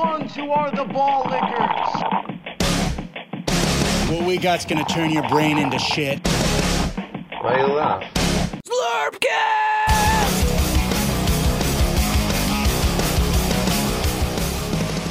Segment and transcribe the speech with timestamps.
[0.00, 1.92] ones who are the ball lickers.
[4.10, 6.26] What we got's gonna turn your brain into shit.
[7.42, 8.02] Why you laugh?
[8.64, 9.98] Zlurpcast!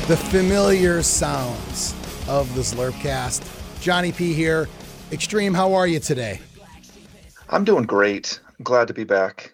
[0.08, 1.94] The familiar sounds
[2.28, 3.44] of the Zlurpcast.
[3.82, 4.68] Jonny P here.
[5.12, 6.40] Xtreme, how are you today?
[7.50, 8.40] I'm doing great.
[8.64, 9.54] glad to be back.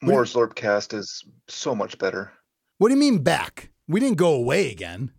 [0.00, 2.32] More Zlurpcast is so much better.
[2.78, 3.71] What do you mean back?
[3.88, 5.12] We didn't go away again.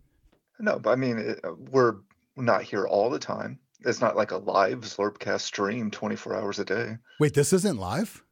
[0.58, 1.96] No, but I mean, it, we're
[2.36, 3.58] not here all the time.
[3.80, 6.96] It's not like a live Zlurpcast stream 24 hours a day.
[7.20, 8.22] Wait, this isn't live?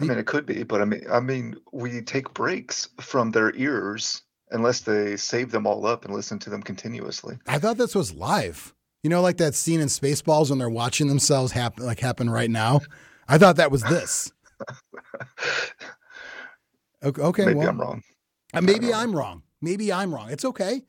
[0.00, 3.54] I mean, it could be, but I mean, I mean, we take breaks from their
[3.54, 7.38] ears unless they save them all up and listen to them continuously.
[7.46, 8.72] I thought this was live.
[9.02, 12.50] You know, like that scene in Spaceballs when they're watching themselves happen, like happen right
[12.50, 12.80] now.
[13.28, 14.32] I thought that was this.
[17.02, 18.02] Okay, okay Maybe well, I'm wrong.
[18.54, 19.42] Uh, maybe I'm wrong.
[19.62, 20.30] Maybe I'm wrong.
[20.30, 20.82] It's okay.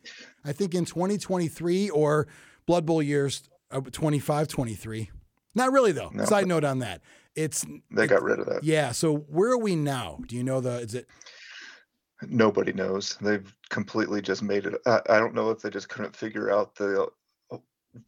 [0.45, 2.27] I think in 2023 or
[2.65, 5.09] Blood Bowl years, uh, 25, 23.
[5.55, 6.09] Not really though.
[6.13, 6.23] No.
[6.25, 7.01] Side note on that.
[7.35, 8.63] It's They got rid of that.
[8.63, 8.91] yeah.
[8.91, 10.19] So where are we now?
[10.27, 10.79] Do you know the?
[10.79, 11.07] Is it?
[12.27, 13.17] Nobody knows.
[13.19, 14.75] They've completely just made it.
[14.85, 17.07] I, I don't know if they just couldn't figure out the
[17.51, 17.57] uh,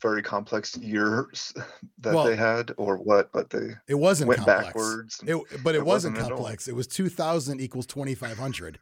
[0.02, 1.52] very complex years
[2.00, 4.68] that Well, they had or what, but they It wasn't went complex.
[4.68, 5.20] backwards.
[5.26, 6.68] It, but it, It wasn't, wasn't complex.
[6.68, 8.78] It was 2000 equals 2500.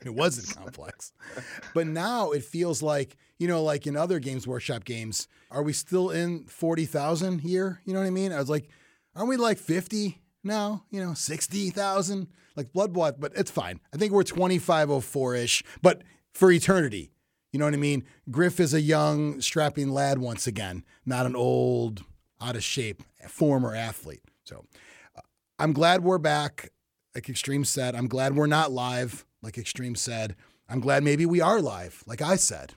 [0.04, 1.12] It wasn't complex.
[1.74, 5.74] But now it feels like, you know, like in other Games Workshop games, are we
[5.74, 7.82] still in 40,000 here?
[7.84, 8.32] You know what I mean?
[8.32, 8.70] I was like,
[9.14, 10.84] aren't we like 50 now?
[10.90, 12.28] You know, 60,000?
[12.56, 13.80] Like Blood but it's fine.
[13.92, 17.12] I think we're 2504 ish, but for eternity.
[17.52, 18.04] You know what I mean?
[18.30, 22.04] Griff is a young, strapping lad once again, not an old,
[22.40, 24.22] out of shape former athlete.
[24.44, 24.64] So
[25.16, 25.20] uh,
[25.58, 26.70] I'm glad we're back,
[27.14, 27.94] like Xtreme said.
[27.94, 30.36] I'm glad we're not live, like Xtreme said.
[30.68, 32.74] I'm glad maybe we are live, like I said.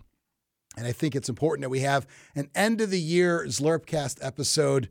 [0.75, 4.90] And I think it's important that we have an end of the year Zlurpcast episode.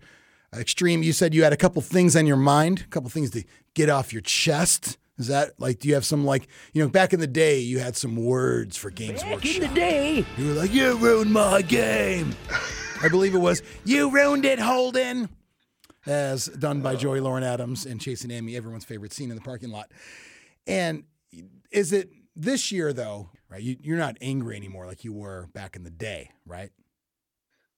[0.54, 3.44] Xtreme, you said you had a couple things on your mind, a couple things to
[3.74, 4.98] get off your chest.
[5.18, 7.78] Is that like, do you have some like, you know, back in the day, you
[7.80, 9.62] had some words for Games back Workshop.
[9.62, 10.24] In the day.
[10.38, 12.34] You were like, you ruined my game.
[13.02, 15.28] I believe it was, you ruined it, Holden.
[16.06, 16.96] As done by oh.
[16.96, 19.90] Joey Lauren Adams and Chasing Amy, everyone's favorite scene in the parking lot.
[20.66, 21.04] And
[21.72, 23.62] is it this year, though, right?
[23.62, 26.70] You, you're not angry anymore like you were back in the day, right?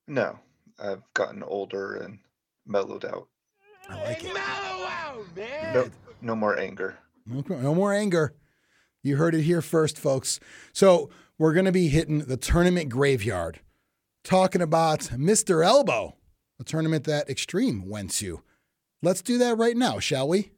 [0.06, 0.38] No,
[0.78, 2.18] I've gotten older and
[2.66, 3.28] mellowed out.
[3.88, 4.34] I like it.
[5.74, 5.90] No,
[6.20, 6.98] no more anger.
[7.34, 8.34] Okay, No more anger.
[9.02, 10.40] You heard it here first, folks.
[10.72, 13.60] So we're going to be hitting the tournament graveyard,
[14.22, 15.64] talking about Mr.
[15.64, 16.16] Elbow,
[16.58, 18.42] a tournament that Xtreme went to.
[19.02, 20.52] Let's do that right now, shall we?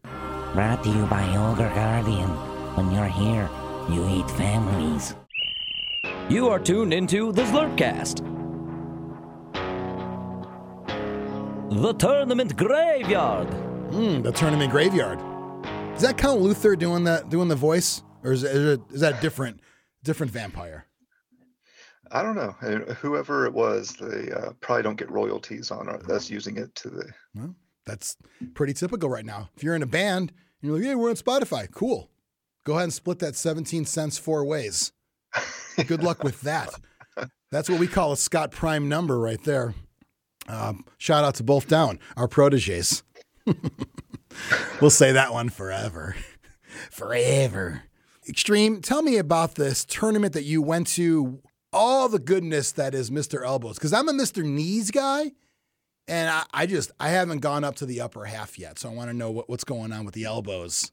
[0.53, 2.56] Brought to you by Ogre Guardian.
[2.77, 3.49] When you're here,
[3.91, 5.15] you eat families.
[6.29, 8.23] You are tuned into the Zlurpcast.
[11.71, 13.49] The Tournament Graveyard.
[13.91, 15.19] Mm, the tournament graveyard.
[15.95, 19.23] Does that count Luther doing that, doing the voice, or is, is, it, is that
[19.23, 19.61] different,
[20.03, 20.85] different vampire?
[22.11, 22.55] I don't know.
[22.61, 26.91] Uh, Whoever it was, they uh, probably don't get royalties on us using it to
[26.91, 27.07] the.
[27.35, 27.55] Well,
[27.87, 28.17] that's
[28.55, 29.49] pretty typical right now.
[29.57, 32.11] If you're in a band and you're like, "Hey, we're on Spotify," cool.
[32.66, 34.93] Go ahead and split that 17 cents four ways.
[35.87, 36.71] Good luck with that.
[37.53, 39.75] That's what we call a Scott Prime number right there.
[40.49, 43.04] Um, shout out to both down, our proteges.
[44.81, 46.16] we'll say that one forever.
[46.91, 47.82] forever.
[48.28, 51.41] Xtreme, tell me about this tournament that you went to,
[51.72, 53.47] all the goodness that is Mr.
[53.47, 53.77] Elbows.
[53.77, 54.44] Because I'm a Mr.
[54.44, 55.31] Knees guy,
[56.09, 58.81] and I, I just I haven't gone up to the upper half yet.
[58.81, 60.91] So I want to know what, what's going on with the elbows.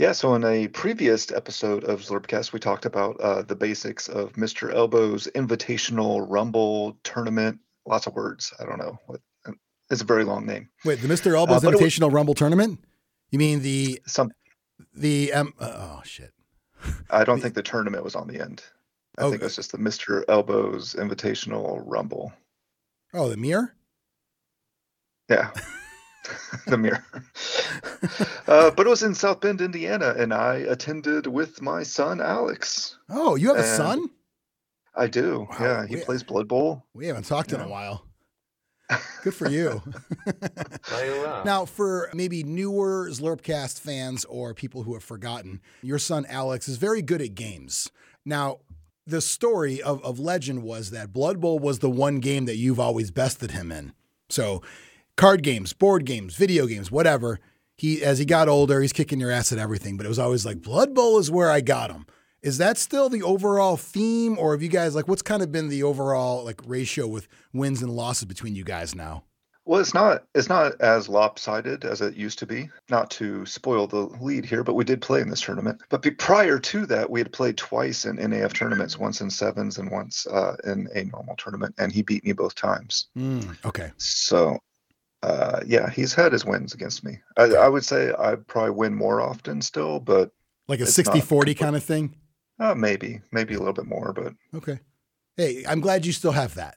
[0.00, 4.32] Yeah, so in a previous episode of Zlurpcast, we talked about uh, the basics of
[4.32, 4.72] Mr.
[4.74, 7.58] Elbow's Invitational Rumble Tournament.
[7.84, 8.50] Lots of words.
[8.58, 8.98] I don't know.
[9.90, 10.70] It's a very long name.
[10.86, 11.36] Wait, the Mr.
[11.36, 12.80] Elbows wa- Invitational Rumble Tournament?
[13.30, 14.30] You mean the Some
[14.94, 16.32] the um, uh, oh shit.
[17.10, 18.62] I don't think the tournament was on the end.
[19.18, 20.24] I Oh, think it was just the Mr.
[20.28, 22.32] Elbow's Invitational Rumble.
[23.12, 23.74] Oh, the mirror?
[25.28, 25.50] Yeah.
[26.66, 27.04] the mirror.
[28.46, 32.98] uh, but it was in South Bend, Indiana, and I attended with my son Alex.
[33.08, 34.10] Oh, you have a son?
[34.94, 35.46] I do.
[35.50, 36.84] Wow, yeah, he we- plays Blood Bowl.
[36.94, 38.04] We haven't talked in a while.
[39.22, 39.82] Good for you.
[40.88, 41.44] Why you laugh?
[41.44, 46.76] now, for maybe newer Zlurpcast fans or people who have forgotten, your son Alex is
[46.76, 47.90] very good at games.
[48.24, 48.58] Now,
[49.06, 52.80] the story of, of legend was that Blood Bowl was the one game that you've
[52.80, 53.92] always bested him in.
[54.28, 54.62] So,
[55.20, 57.38] card games, board games, video games, whatever.
[57.76, 59.98] He, as he got older, he's kicking your ass at everything.
[59.98, 62.06] But it was always like Blood Bowl is where I got him.
[62.42, 65.68] Is that still the overall theme, or have you guys like what's kind of been
[65.68, 69.24] the overall like ratio with wins and losses between you guys now?
[69.66, 72.70] Well, it's not it's not as lopsided as it used to be.
[72.88, 75.82] Not to spoil the lead here, but we did play in this tournament.
[75.90, 79.76] But be, prior to that, we had played twice in NAF tournaments, once in sevens
[79.76, 83.08] and once uh, in a normal tournament, and he beat me both times.
[83.18, 83.92] Mm, okay.
[83.98, 84.58] So,
[85.22, 87.18] uh, yeah, he's had his wins against me.
[87.36, 90.30] I, I would say I probably win more often still, but
[90.68, 92.14] Like a It's 60 not 40 complete- kind of thing?
[92.58, 94.12] uh, maybe maybe a little bit more.
[94.12, 94.80] But Okay.
[95.36, 96.76] Hey, I'm glad you still have that.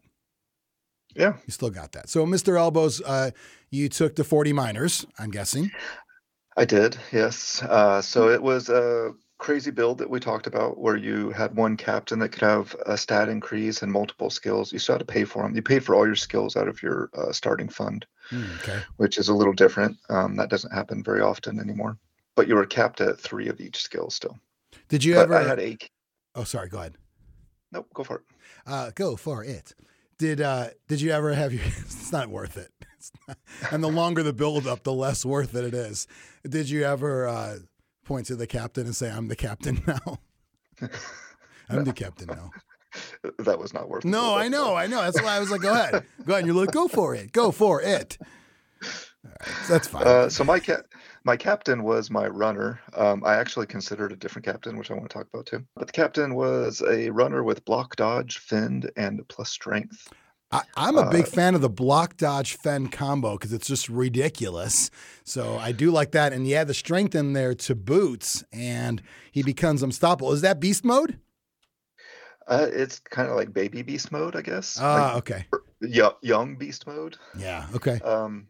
[1.16, 2.10] yeah, You still got that.
[2.10, 2.58] So, Mr.
[2.58, 3.32] Elbows, uh,
[3.72, 5.72] you took the 40 miners, I'm guessing.
[6.56, 6.98] I did.
[7.12, 7.62] Yes.
[7.64, 9.14] Uh, so it was a
[9.44, 12.98] crazy build that we talked about, where you had one captain that could have a
[12.98, 14.72] stat increase and multiple skills.
[14.72, 15.54] You still had to pay for them.
[15.56, 18.06] You paid for all your skills out of your uh, starting fund.
[18.30, 18.80] Hmm, okay.
[18.96, 19.98] which is a little different.
[20.10, 21.98] Um, that doesn't happen very often anymore.
[22.36, 24.40] But you were capped at three of each skill still.
[24.88, 25.36] Did you But ever?
[25.36, 25.90] I had eight.
[26.34, 26.70] oh, sorry.
[26.70, 26.96] Go ahead.
[27.74, 28.22] Nope, go for it.
[28.66, 29.74] Uh, go for it.
[30.18, 31.64] Did uh, Did you ever have your?
[31.80, 32.72] It's not worth it.
[33.28, 33.38] Not,
[33.72, 36.08] and the longer the build up, the less worth it it is.
[36.48, 37.58] Did you ever uh,
[38.04, 40.20] point to the captain and say, "I'm the captain now"?
[41.70, 42.52] I'm the captain now.
[43.40, 44.06] That was not worth.
[44.06, 44.76] No, I know.
[44.76, 45.02] I know.
[45.02, 47.32] That's why I was like, "Go ahead, go ahead." And you're like, "Go for it,
[47.32, 48.20] go for it."
[49.24, 50.06] Right, that's fine.
[50.06, 50.84] Uh, so my ca-
[51.24, 52.80] my captain was my runner.
[52.94, 55.66] Um, I actually considered a different captain, which I want to talk about too.
[55.76, 60.14] But the captain was a runner with block, dodge, fend, and plus strength.
[60.54, 63.90] I, I'm a big uh, fan of the block dodge fend combo because it's just
[63.90, 64.92] ridiculous.
[65.24, 66.32] So I do like that.
[66.32, 69.02] And you add the strength in there to boots, and
[69.32, 70.32] he becomes unstoppable.
[70.32, 71.20] Is that beast mode?
[72.48, 74.78] Uh, it's kind of like baby beast mode, I guess.
[74.80, 75.46] Ah, okay.
[75.52, 77.18] like, yo- young beast mode.
[77.38, 77.66] Yeah.
[77.74, 78.00] Okay.
[78.02, 78.48] Um,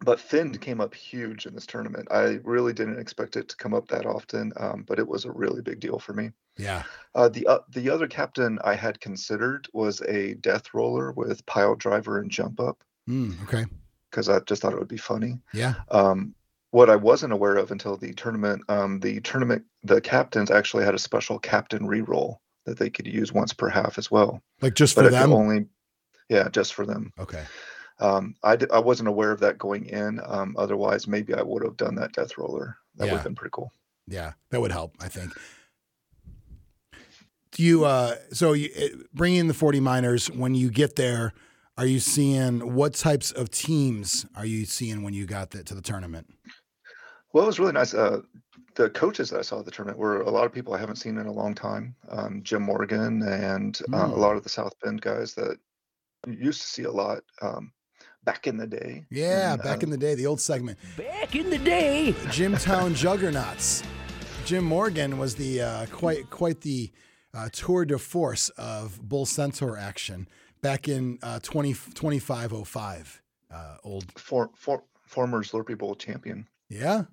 [0.00, 2.08] but Fend came up huge in this tournament.
[2.10, 5.32] I really didn't expect it to come up that often, um, but it was a
[5.32, 6.30] really big deal for me.
[6.56, 6.82] Yeah.
[7.14, 11.74] Uh, the uh, the other captain I had considered was a death roller with pile
[11.74, 13.64] driver and jump up Mm, okay.
[14.10, 15.40] because I just thought it would be funny.
[15.54, 15.74] Yeah.
[15.90, 16.34] Um,
[16.70, 20.94] what I wasn't aware of until the tournament, um, the tournament, the captains actually had
[20.94, 22.36] a special captain reroll
[22.66, 24.42] that they could use once per half as well.
[24.60, 25.32] Like just But for them.
[25.32, 25.66] only,
[26.28, 27.12] yeah, just for them.
[27.18, 27.44] okay.
[28.00, 30.20] Um, I, d- I wasn't aware of that going in.
[30.24, 32.76] Um, otherwise, maybe I would have done that death roller.
[32.96, 33.72] That would have been pretty cool.
[34.06, 34.94] Yeah, that would help.
[35.00, 35.32] I think.
[37.52, 37.84] Do you?
[37.84, 40.30] Uh, so you bring in the forty miners.
[40.30, 41.32] When you get there,
[41.76, 45.74] are you seeing what types of teams are you seeing when you got the, to
[45.74, 46.28] the tournament?
[47.32, 47.94] Well, it was really nice.
[47.94, 48.20] Uh,
[48.74, 50.96] the coaches that I saw at the tournament were a lot of people I haven't
[50.96, 51.94] seen in a long time.
[52.08, 54.12] Um, Jim Morgan and uh, Mm.
[54.12, 55.58] a lot of the South Bend guys that
[56.26, 57.72] you used to see a lot um,
[58.28, 59.06] back in the day.
[59.10, 62.14] Yeah, And, back uh, in the day, the old segment, Back in the day.
[62.30, 63.82] Jimtown Juggernauts.
[64.44, 66.90] Jim Morgan was the uh, quite quite the
[67.32, 70.28] uh, tour de force of Bull Centaur action
[70.60, 73.22] back in uh, 20, 2505.
[73.50, 76.46] Uh, old for, for, former Zlurpee Bowl champion.
[76.68, 77.04] Yeah.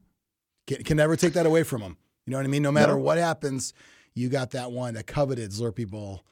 [0.67, 1.95] Can, can never take that away from him.
[2.25, 2.61] You know what I mean?
[2.63, 2.99] No matter No.
[2.99, 3.73] what happens,
[4.13, 6.25] you got that one, that coveted Zlurpee Bowl,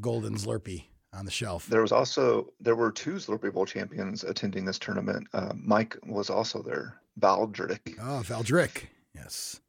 [0.00, 1.66] Golden Zlurpee on the shelf.
[1.66, 5.26] There was also there were two Zlurpee Bowl champions attending this tournament.
[5.32, 7.00] Uh, Mike was also there.
[7.20, 7.96] Valdrick.
[8.00, 8.84] Oh, Valdrick.
[9.14, 9.60] Yes.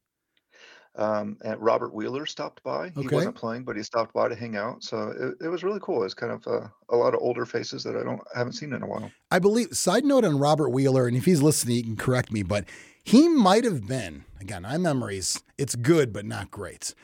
[0.98, 2.90] Um, and Robert Wheeler stopped by.
[2.90, 3.16] He Okay.
[3.16, 4.82] wasn't playing, but he stopped by to hang out.
[4.82, 6.04] So it, it was really cool.
[6.04, 8.82] It's kind of uh, a lot of older faces that I don't haven't seen in
[8.82, 9.12] a while.
[9.30, 12.44] I believe, side note on Robert Wheeler, and if he's listening, he can correct me,
[12.44, 12.66] but
[13.04, 16.96] he might have been, again, my memories, it's good, but not great.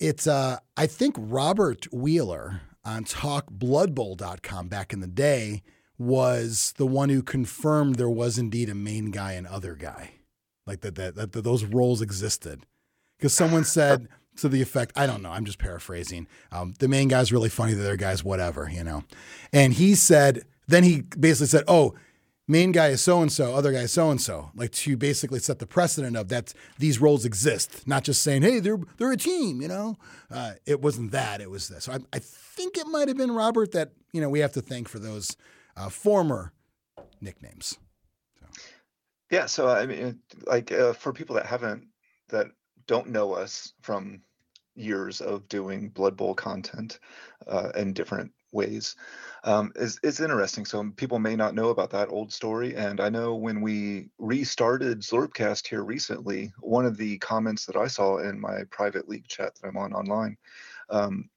[0.00, 5.62] It's, uh, I think Robert Wheeler on talkbloodbowl.com back in the day
[5.98, 10.12] was the one who confirmed there was indeed a main guy and other guy.
[10.66, 12.64] Like that, that, that, that those roles existed.
[13.18, 16.28] Because someone said to the effect, I don't know, I'm just paraphrasing.
[16.52, 19.04] Um, the main guy's really funny, the other guy's whatever, you know.
[19.52, 21.94] And he said, then he basically said, oh,
[22.48, 25.40] main guy is so and so, other guy is so and so, like to basically
[25.40, 29.16] set the precedent of that these roles exist, not just saying, hey, they're they're a
[29.16, 29.96] team, you know.
[30.30, 31.84] Uh, it wasn't that; it was this.
[31.84, 34.60] So I, I think it might have been Robert that you know we have to
[34.62, 35.36] thank for those
[35.76, 36.52] uh, former
[37.20, 37.78] nicknames.
[39.30, 39.46] Yeah.
[39.46, 41.88] So I mean, like uh, for people that haven't
[42.28, 42.46] that
[42.86, 44.22] don't know us from
[44.76, 47.00] years of doing Blood Bowl content
[47.48, 48.96] uh, in different ways,
[49.44, 50.64] um, is it's interesting.
[50.64, 52.74] So people may not know about that old story.
[52.74, 57.86] And I know when we restarted Zlurpcast here recently, one of the comments that I
[57.86, 60.36] saw in my private league chat that I'm on online,
[60.90, 61.30] um,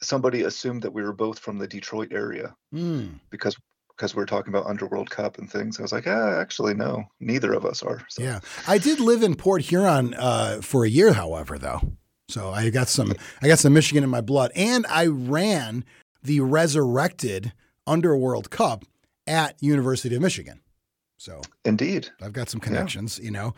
[0.00, 3.06] somebody assumed that we were both from the Detroit area Hmm.
[3.30, 3.56] because
[3.96, 5.78] because we are talking about Underworld Cup and things.
[5.78, 8.02] I was like, ah, actually, no, neither of us are.
[8.10, 8.22] So.
[8.22, 11.80] Yeah, I did live in Port Huron uh, for a year, however, though.
[12.28, 14.52] So I got some I got some Michigan in my blood.
[14.54, 15.84] And I ran
[16.26, 17.52] the resurrected
[17.86, 18.84] Underworld Cup
[19.26, 20.60] at University of Michigan.
[21.16, 22.10] So Indeed.
[22.20, 23.54] I've got some connections, you know,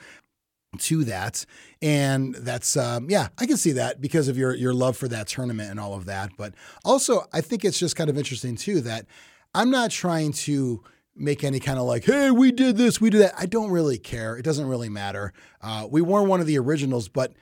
[0.78, 1.44] to that,
[1.82, 5.26] and that's um, yeah, I can see that because of your your love for that
[5.26, 6.30] tournament and all of that.
[6.36, 9.06] But also, I think it's just kind of interesting too that
[9.54, 10.84] I'm not trying to
[11.16, 13.34] make any kind of like, hey, we did this, we did that.
[13.36, 14.36] I don't really care.
[14.36, 15.32] It doesn't really matter.
[15.60, 17.32] Uh, we weren't one of the originals, but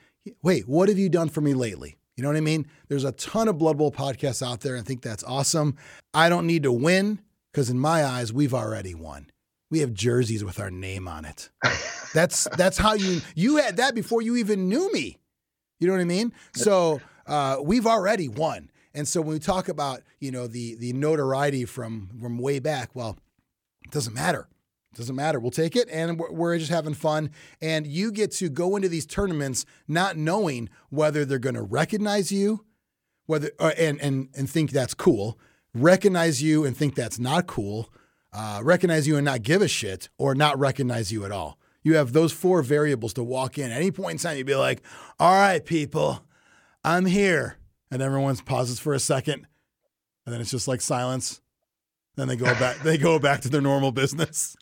[0.41, 1.96] wait, what have you done for me lately?
[2.17, 2.65] You know what I mean?
[2.89, 4.75] There's a ton of Blood Bowl podcasts out there.
[4.75, 5.77] I think that's awesome.
[6.15, 7.19] I don't need to win
[7.53, 9.29] because in my eyes, we've already won.
[9.69, 11.49] We have jerseys with our name on it.
[12.13, 15.17] That's that's how you you had that before you even knew me.
[15.79, 16.31] You know what I mean?
[16.55, 18.71] So uh, we've already won.
[18.93, 22.91] And so when we talk about you know the the notoriety from from way back,
[22.95, 23.17] well,
[23.83, 24.47] it doesn't matter.
[24.97, 25.39] Doesn't matter.
[25.39, 27.29] We'll take it, and we're, we're just having fun.
[27.61, 32.31] And you get to go into these tournaments not knowing whether they're going to recognize
[32.31, 32.65] you,
[33.27, 35.37] whether uh, and and and think that's cool,
[35.75, 37.93] recognize you and think that's not cool,
[38.33, 41.59] uh, recognize you and not give a shit, or not recognize you at all.
[41.83, 43.71] You have those four variables to walk in.
[43.71, 44.81] At any point in time, you'd be like,
[45.19, 46.23] "All right, people,
[46.83, 47.57] I'm here,"
[47.91, 49.45] and everyone pauses for a second,
[50.25, 51.39] and then it's just like silence.
[52.15, 52.79] Then they go back.
[52.79, 54.57] they go back to their normal business.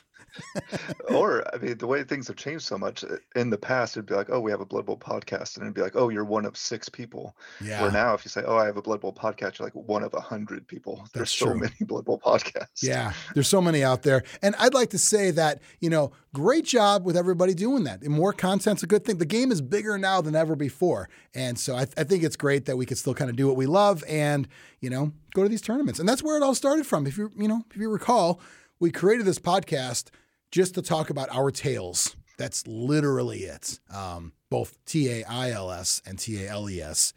[1.10, 4.06] Or I mean, the way things have changed so much uh, in the past, it'd
[4.06, 6.26] be like, oh, we have a Blood Bowl podcast, and it'd be like, oh, you're
[6.26, 7.36] one of six people.
[7.64, 7.82] Yeah.
[7.82, 10.04] Where now, if you say, oh, I have a Blood Bowl podcast, you're like one
[10.04, 10.96] of a hundred people.
[11.14, 11.60] There's That's so true.
[11.60, 12.84] many Blood Bowl podcasts.
[12.84, 14.24] Yeah, there's so many out there.
[14.42, 18.02] And I'd like to say that, you know, great job with everybody doing that.
[18.02, 19.18] And more content's a good thing.
[19.18, 21.10] The game is bigger now than ever before.
[21.34, 23.56] And so I, I think it's great that we can still kind of do what
[23.56, 24.48] we love and,
[24.82, 26.00] you know, go to these tournaments.
[26.00, 27.08] And that's where it all started from.
[27.08, 28.42] If you, you know, if you recall,
[28.80, 30.10] we created this podcast
[30.52, 32.16] just to talk about our tales.
[32.38, 33.80] That's literally it.
[33.94, 37.14] Um, both T A I L S and T A L E S.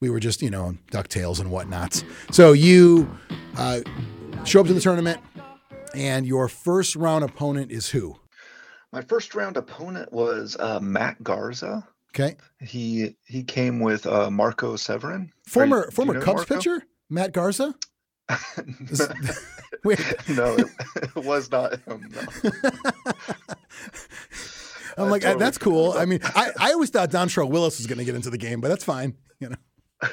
[0.00, 2.02] We were just, you know, DuckTales and whatnot.
[2.32, 3.08] So you
[3.56, 3.80] uh,
[4.44, 5.20] show up to the tournament,
[5.94, 8.16] and your first round opponent is who?
[8.92, 11.86] My first round opponent was uh, Matt Garza.
[12.14, 15.14] Okay, He he came with uh, Marco Severin.
[15.14, 16.54] Are you- former you former know Cubs Marco?
[16.56, 17.74] pitcher Matt Garza.
[18.90, 19.08] Is-
[19.84, 19.98] Wait,
[20.28, 22.08] no, it, it was not him.
[22.14, 22.50] No.
[24.98, 25.92] I'm I like totally that's cool.
[25.96, 28.60] I mean, I, I always thought Dontrelle Willis was going to get into the game,
[28.60, 29.14] but that's fine.
[29.40, 29.56] You know,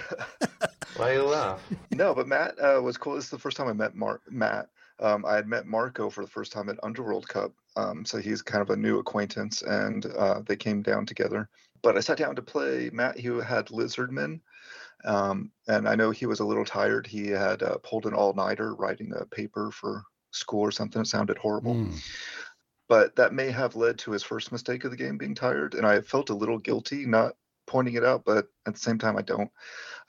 [0.95, 1.61] Why you laugh?
[1.91, 3.15] no, but Matt uh, was cool.
[3.15, 4.69] This is the first time I met Mar- Matt.
[5.01, 8.41] Um, I had met Marco for the first time at Underworld Cup, um, so he's
[8.41, 11.49] kind of a new acquaintance, and uh, they came down together.
[11.81, 13.19] But I sat down to play Matt.
[13.19, 14.39] who had Lizardman,
[15.05, 17.07] um, and I know he was a little tired.
[17.07, 21.01] He had uh, pulled an all-nighter writing a paper for school or something.
[21.01, 21.75] It sounded horrible.
[21.75, 22.01] Mm.
[22.87, 25.85] but that may have led to his first mistake of the game being tired and
[25.85, 27.35] i felt a little guilty not
[27.67, 29.51] pointing it out but at the same time i don't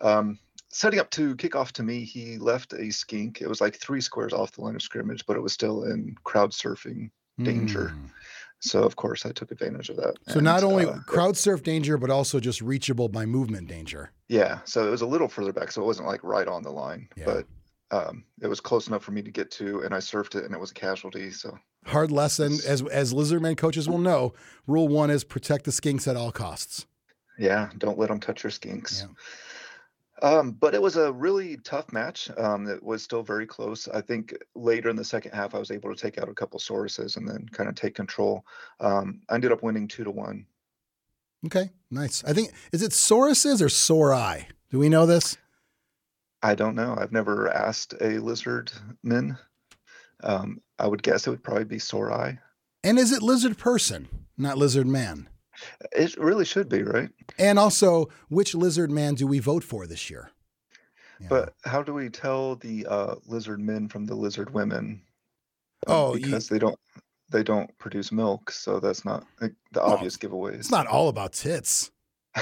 [0.01, 0.39] um,
[0.71, 4.01] setting up to kick off to me he left a skink it was like three
[4.01, 7.11] squares off the line of scrimmage but it was still in crowd surfing
[7.43, 8.11] danger Mm.
[8.61, 11.97] So of course i took advantage of that So not only uh, crowd surf danger,
[11.99, 14.13] but also just reachable by movement danger.
[14.29, 16.71] yeah so it was a little further back so it wasn't like right on the
[16.71, 17.25] line Yeah.
[17.25, 17.47] but
[17.93, 20.55] um, it was close enough for me to get to and i surfed it and
[20.55, 24.35] it was a casualty so Hard lesson, as as lizardman coaches will know.
[24.67, 26.85] Rule one is protect the skinks at all costs.
[27.39, 29.01] Yeah, don't let them touch your skinks.
[29.01, 29.07] Yeah.
[30.23, 32.31] Um, but it was a really tough match.
[32.37, 33.89] Um, it was still very close.
[33.89, 36.59] I think later in the second half, I was able to take out a couple
[36.59, 38.45] sources and then kind of take control.
[38.81, 40.47] Um, I ended up winning two to one.
[41.47, 42.23] Okay, nice.
[42.25, 44.45] I think is it Sauruses or Sorai?
[44.71, 45.39] Do we know this?
[46.43, 46.97] I don't know.
[46.99, 48.71] I've never asked a lizard
[49.03, 49.37] min.
[50.23, 52.39] Um, I would guess it would probably be Sorai.
[52.85, 55.29] And is it lizard person, not lizard man?
[55.93, 57.11] It really should be, right?
[57.39, 60.31] And also, which lizard man do we vote for this year?
[61.19, 61.29] You know?
[61.29, 65.03] But how do we tell the uh, lizard men from the lizard women?
[65.87, 66.79] Um, Oh, you- because they don't
[67.31, 70.55] they don't produce milk, so that's not like, the Well, obvious giveaways.
[70.55, 71.91] it's not all about tits.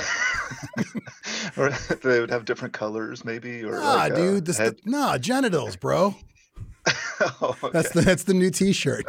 [1.56, 1.70] or
[2.02, 3.62] they would have different colors, maybe.
[3.64, 6.14] Or Nah, like, uh, dude, this head- nah genitals, bro.
[7.40, 9.04] Oh, That's the that's the new T-shirt.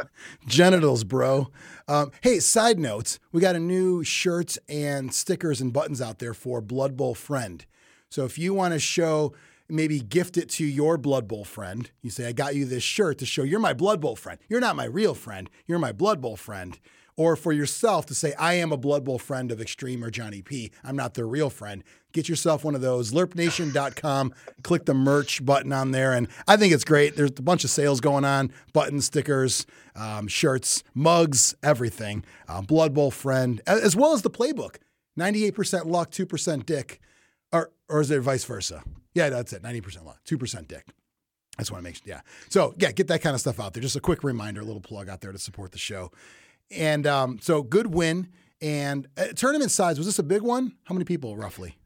[0.46, 1.50] Genitals, bro.
[1.88, 6.34] Um, hey, side note: we got a new shirt and stickers and buttons out there
[6.34, 7.64] for Blood Bowl friend.
[8.08, 9.32] So if you want to show,
[9.68, 11.90] maybe gift it to your Blood Bowl friend.
[12.02, 14.38] You say, "I got you this shirt to show you're my Blood Bowl friend.
[14.48, 15.48] You're not my real friend.
[15.66, 16.78] You're my Blood Bowl friend."
[17.16, 20.40] Or for yourself to say, I am a Blood Bowl friend of Xtreme or Jonny
[20.40, 20.70] P.
[20.82, 21.84] I'm not their real friend.
[22.12, 23.12] Get yourself one of those.
[23.12, 24.34] ZlurpNation.com.
[24.62, 26.12] click the merch button on there.
[26.12, 27.16] And I think it's great.
[27.16, 32.24] There's a bunch of sales going on buttons, stickers, um, shirts, mugs, everything.
[32.48, 34.76] Uh, Blood Bowl friend, as well as the playbook
[35.18, 37.00] 98% luck, 2% dick.
[37.52, 38.82] Or or is it vice versa?
[39.14, 39.62] Yeah, that's it.
[39.62, 40.84] Ninety percent luck, two percent dick.
[41.58, 42.04] I just want to make sure.
[42.06, 42.20] Yeah.
[42.48, 43.82] So yeah, get that kind of stuff out there.
[43.82, 46.12] Just a quick reminder, a little plug out there to support the show.
[46.70, 48.28] And um, so good win.
[48.62, 50.74] And uh, tournament size was this a big one?
[50.84, 51.76] How many people roughly?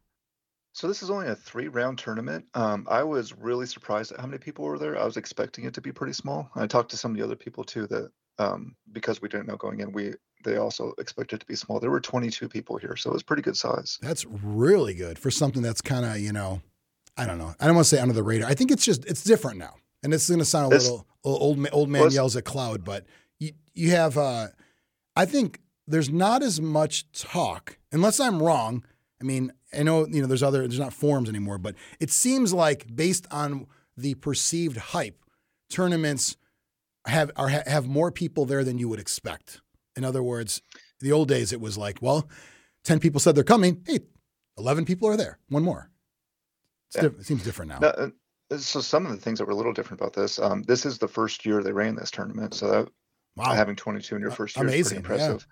[0.74, 2.44] So this is only a three round tournament.
[2.54, 4.98] Um, I was really surprised at how many people were there.
[4.98, 6.50] I was expecting it to be pretty small.
[6.56, 9.56] I talked to some of the other people too that um, because we didn't know
[9.56, 10.14] going in, we
[10.44, 11.78] they also expected it to be small.
[11.78, 13.98] There were 22 people here, so it was pretty good size.
[14.02, 16.60] That's really good for something that's kind of you know,
[17.16, 17.54] I don't know.
[17.60, 18.50] I don't want to say under the radar.
[18.50, 21.40] I think it's just it's different now, and it's going to sound a little, little
[21.40, 23.06] old old man Well, yells at cloud, but
[23.38, 24.18] you you have.
[24.18, 24.48] uh
[25.14, 28.84] I think there's not as much talk, unless I'm wrong.
[29.20, 32.52] I mean, I know you know there's other there's not forums anymore, but it seems
[32.52, 33.66] like based on
[33.96, 35.22] the perceived hype,
[35.70, 36.36] tournaments
[37.06, 39.60] have are have more people there than you would expect.
[39.96, 40.62] In other words,
[41.00, 42.28] the old days it was like, well,
[42.84, 43.82] ten people said they're coming.
[43.86, 44.00] Hey,
[44.58, 45.38] eleven people are there.
[45.48, 45.90] One more.
[46.88, 47.02] It's Yeah.
[47.02, 47.78] diff- it seems different now.
[47.78, 50.62] No, uh, so some of the things that were a little different about this, um,
[50.62, 52.88] this is the first year they ran this tournament, so that
[53.36, 53.52] wow.
[53.52, 55.26] having 22 in your first year is amazing, pretty yeah.
[55.26, 55.48] impressive.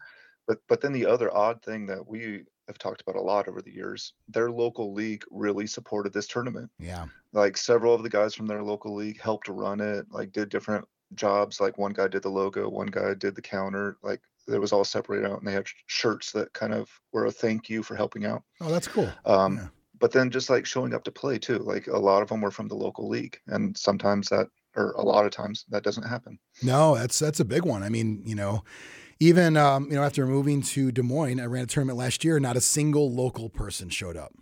[0.46, 3.62] But but then the other odd thing that we have talked about a lot over
[3.62, 6.70] the years, their local league really supported this tournament.
[6.78, 7.06] yeah.
[7.34, 10.84] Like several of the guys from their local league helped run it, like did different
[11.14, 11.60] jobs.
[11.60, 13.96] Like one guy did the logo, one guy did the counter.
[14.02, 17.30] Like it was all separated out, and they had shirts that kind of were a
[17.32, 18.42] thank you for helping out.
[18.60, 19.08] Oh, that's cool.
[19.24, 19.68] Um, Yeah.
[19.98, 22.50] But then just like showing up to play too, like a lot of them were
[22.50, 26.40] from the local league, and sometimes that, or a lot of times that doesn't happen.
[26.60, 27.84] No, that's that's a big one.
[27.84, 28.64] I mean, you know,
[29.22, 32.40] even um, you know after moving to Des Moines, I ran a tournament last year.
[32.40, 34.32] Not a single local person showed up.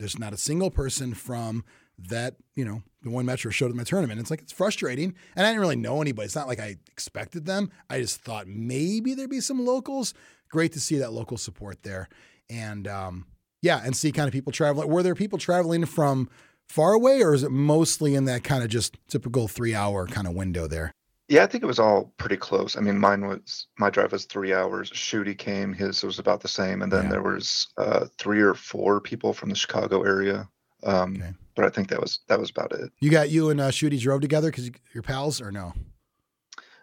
[0.00, 1.64] There's not a single person from
[1.96, 4.18] that you know the one metro showed up in my tournament.
[4.18, 6.26] It's like it's frustrating, and I didn't really know anybody.
[6.26, 7.70] It's not like I expected them.
[7.88, 10.14] I just thought maybe there'd be some locals.
[10.50, 12.08] Great to see that local support there,
[12.50, 13.26] and um,
[13.62, 14.88] yeah, and see kind of people traveling.
[14.88, 16.28] Were there people traveling from
[16.68, 20.26] far away, or is it mostly in that kind of just typical three hour kind
[20.26, 20.92] of window there?
[21.28, 22.76] Yeah, I think it was all pretty close.
[22.76, 24.90] I mean, mine was my drive was three hours.
[24.90, 27.10] Shooty came, his was about the same, and then Yeah.
[27.12, 30.48] there was uh, three or four people from the Chicago area.
[30.82, 31.32] Um, Okay.
[31.56, 32.90] But I think that was that was about it.
[33.00, 35.72] You got you and uh, Shooty drove together because you're pals or no?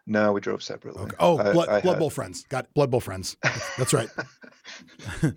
[0.08, 1.04] No, we drove separately.
[1.04, 1.16] Okay.
[1.20, 2.46] Oh, I- blood, I blood had- bowl friends.
[2.50, 3.36] Got blood bowl friends.
[3.78, 4.10] That's, right.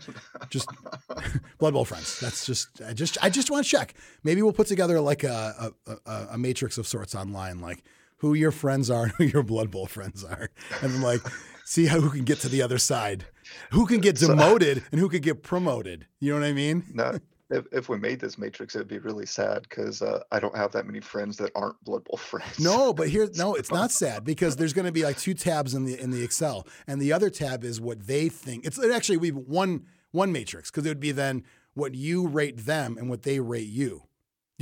[0.50, 0.68] just
[1.58, 2.18] blood bowl friends.
[2.20, 3.94] That's just I just I just want to check.
[4.22, 7.82] Maybe we'll put together like a a, a a matrix of sorts online, like
[8.18, 10.50] who your friends are, and who your blood bowl friends are,
[10.82, 11.20] and then like
[11.64, 13.24] see how who can get to the other side,
[13.70, 16.06] who can get demoted, and who can get promoted.
[16.20, 16.84] You know what I mean?
[16.92, 17.18] No,
[17.50, 20.72] if, if we made this matrix, it'd be really sad because uh, I don't have
[20.72, 22.58] that many friends that aren't Blood Bowl friends.
[22.58, 25.74] No, but here, no, it's not sad because there's going to be like two tabs
[25.74, 28.66] in the in the Excel, and the other tab is what they think.
[28.66, 32.58] It's it actually we one one matrix because it would be then what you rate
[32.58, 34.04] them and what they rate you.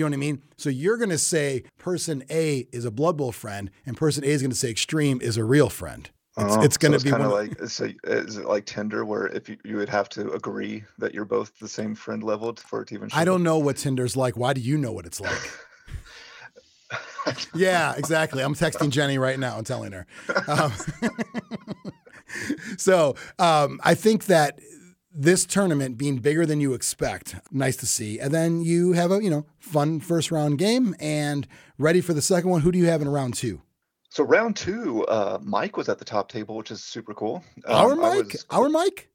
[0.02, 0.42] You know what I mean?
[0.56, 4.26] So you're going to say person A is a Blood Bowl friend, and person A
[4.26, 6.10] is going to say Xtreme is a real friend.
[6.36, 9.04] It's, Oh, it's going so to be kind of like so is it like Tinder
[9.04, 12.52] where if you, you would have to agree that you're both the same friend level
[12.56, 13.10] for it to even?
[13.12, 14.36] I don't know what Tinder's like.
[14.36, 15.50] Why do you know what it's like?
[17.54, 18.42] yeah, exactly.
[18.42, 20.04] I'm texting Jenny right now and telling her.
[20.48, 20.72] Um,
[22.76, 24.58] so um, I think that
[25.14, 28.18] this tournament being bigger than you expect, nice to see.
[28.18, 31.46] And then you have a you know fun first round game and
[31.78, 32.60] ready for the second one.
[32.62, 33.62] Who do you have in round two?
[34.10, 37.42] So round two, uh, Mike was at the top table, which is super cool.
[37.66, 39.08] our Um, I Mike, was- our Mike,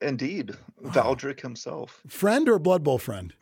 [0.00, 0.52] indeed,
[0.84, 3.32] Valdrick himself, friend or Blood Bowl friend?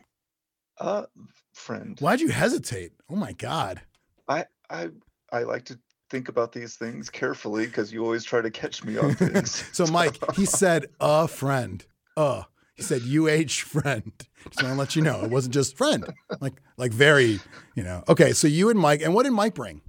[0.79, 1.05] uh,
[1.53, 1.99] friend.
[1.99, 2.93] Why'd you hesitate?
[3.09, 3.81] Oh my God.
[4.27, 4.89] I I
[5.31, 8.97] I like to think about these things carefully because you always try to catch me
[8.97, 9.63] on things.
[9.73, 11.85] So Mike, he said a friend.
[12.15, 12.43] Uh.
[12.75, 14.11] He said UH friend.
[14.51, 15.23] Just want to let you know.
[15.23, 16.05] It wasn't just friend.
[16.39, 17.39] Like like very,
[17.75, 18.03] you know.
[18.07, 19.81] Okay, so you and Mike, and what did Mike bring?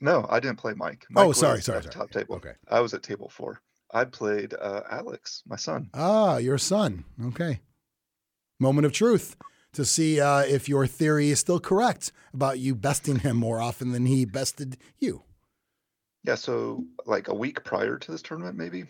[0.00, 1.06] No, I didn't play Mike.
[1.14, 1.92] Oh, sorry, sorry, sorry.
[1.92, 2.34] Top table.
[2.34, 2.54] Okay.
[2.68, 3.60] I was at table four.
[3.94, 5.88] I played uh, Alex, my son.
[5.94, 7.04] Ah, your son.
[7.26, 7.60] Okay.
[8.58, 9.36] Moment of truth
[9.72, 13.92] to see uh, if your theory is still correct about you besting him more often
[13.92, 15.22] than he bested you.
[16.26, 18.84] Yeah, so like a week prior to this tournament, maybe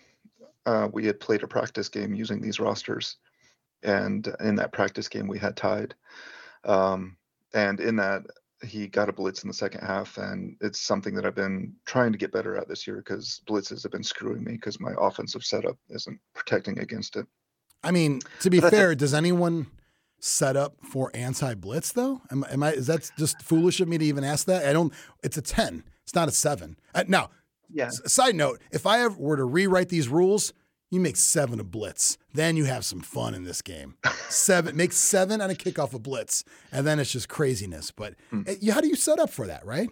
[0.64, 3.16] uh, we had played a practice game using these rosters,
[3.82, 5.94] and in that practice game we had tied.
[6.64, 7.16] Um,
[7.52, 8.22] and in that,
[8.66, 12.12] he got a blitz in the second half, and it's something that I've been trying
[12.12, 15.44] to get better at this year because blitzes have been screwing me because my offensive
[15.44, 17.26] setup isn't protecting against it.
[17.84, 19.66] I mean, to be But that's a- fair, does anyone
[20.20, 22.22] set up for anti-blitz though?
[22.30, 22.72] Am, am I?
[22.72, 24.64] Is that just foolish of me to even ask that?
[24.66, 24.92] I don't.
[25.22, 25.84] It's a ten.
[26.06, 26.76] It's not a seven.
[26.94, 27.30] Uh, now,
[27.68, 27.86] Yeah.
[27.86, 30.52] s- side note: if I ever were to rewrite these rules,
[30.92, 33.96] You make seven a blitz, then you have some fun in this game.
[34.30, 37.90] Seven, make seven on a kickoff a blitz, and then it's just craziness.
[37.90, 38.42] But Hmm.
[38.60, 39.90] you- how do you set up for that, right?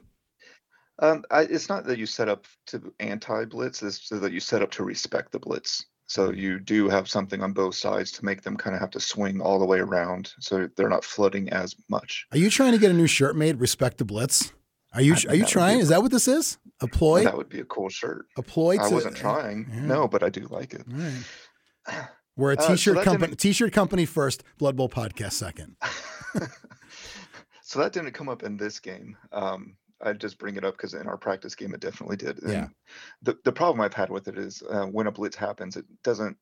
[1.00, 4.62] Um, I, it's not that you set up to anti-blitz; it's so that you set
[4.62, 5.84] up to respect the blitz.
[6.06, 9.00] So you do have something on both sides to make them kind of have to
[9.00, 12.24] swing all the way around, so they're not flooding as much.
[12.30, 13.58] Are you trying to get a new shirt made?
[13.58, 14.52] Respect the blitz.
[14.94, 15.80] Are you I are you trying?
[15.80, 16.58] Is that what this is?
[16.80, 17.24] A ploy?
[17.24, 18.26] That would be a cool shirt.
[18.38, 18.78] A ploy?
[18.78, 19.80] I wasn't trying, yeah.
[19.86, 20.84] no, but I do like it.
[20.86, 21.24] Right.
[22.36, 23.36] We're a Uh, so t-shirt company.
[23.36, 24.42] T-shirt company first.
[24.58, 25.76] Blood Bowl podcast second.
[27.62, 29.16] so that didn't come up in this game.
[29.32, 32.42] Um, I just bring it up because in our practice game, it definitely did.
[32.42, 32.66] And Yeah.
[33.22, 36.36] The the problem I've had with it is uh, when a blitz happens, it doesn't.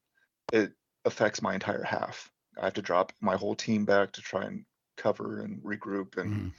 [0.52, 0.72] It
[1.04, 2.30] affects my entire half.
[2.60, 4.64] I have to drop my whole team back to try and
[4.96, 6.52] cover and regroup, and Mhm.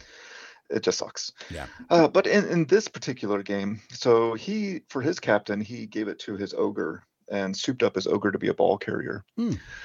[0.74, 1.32] It just sucks.
[1.50, 1.68] Yeah.
[1.90, 6.20] Uh, but in, in this particular game, so he for his captain, he gave it
[6.20, 9.24] to his ogre and souped up his ogre to be a ball carrier.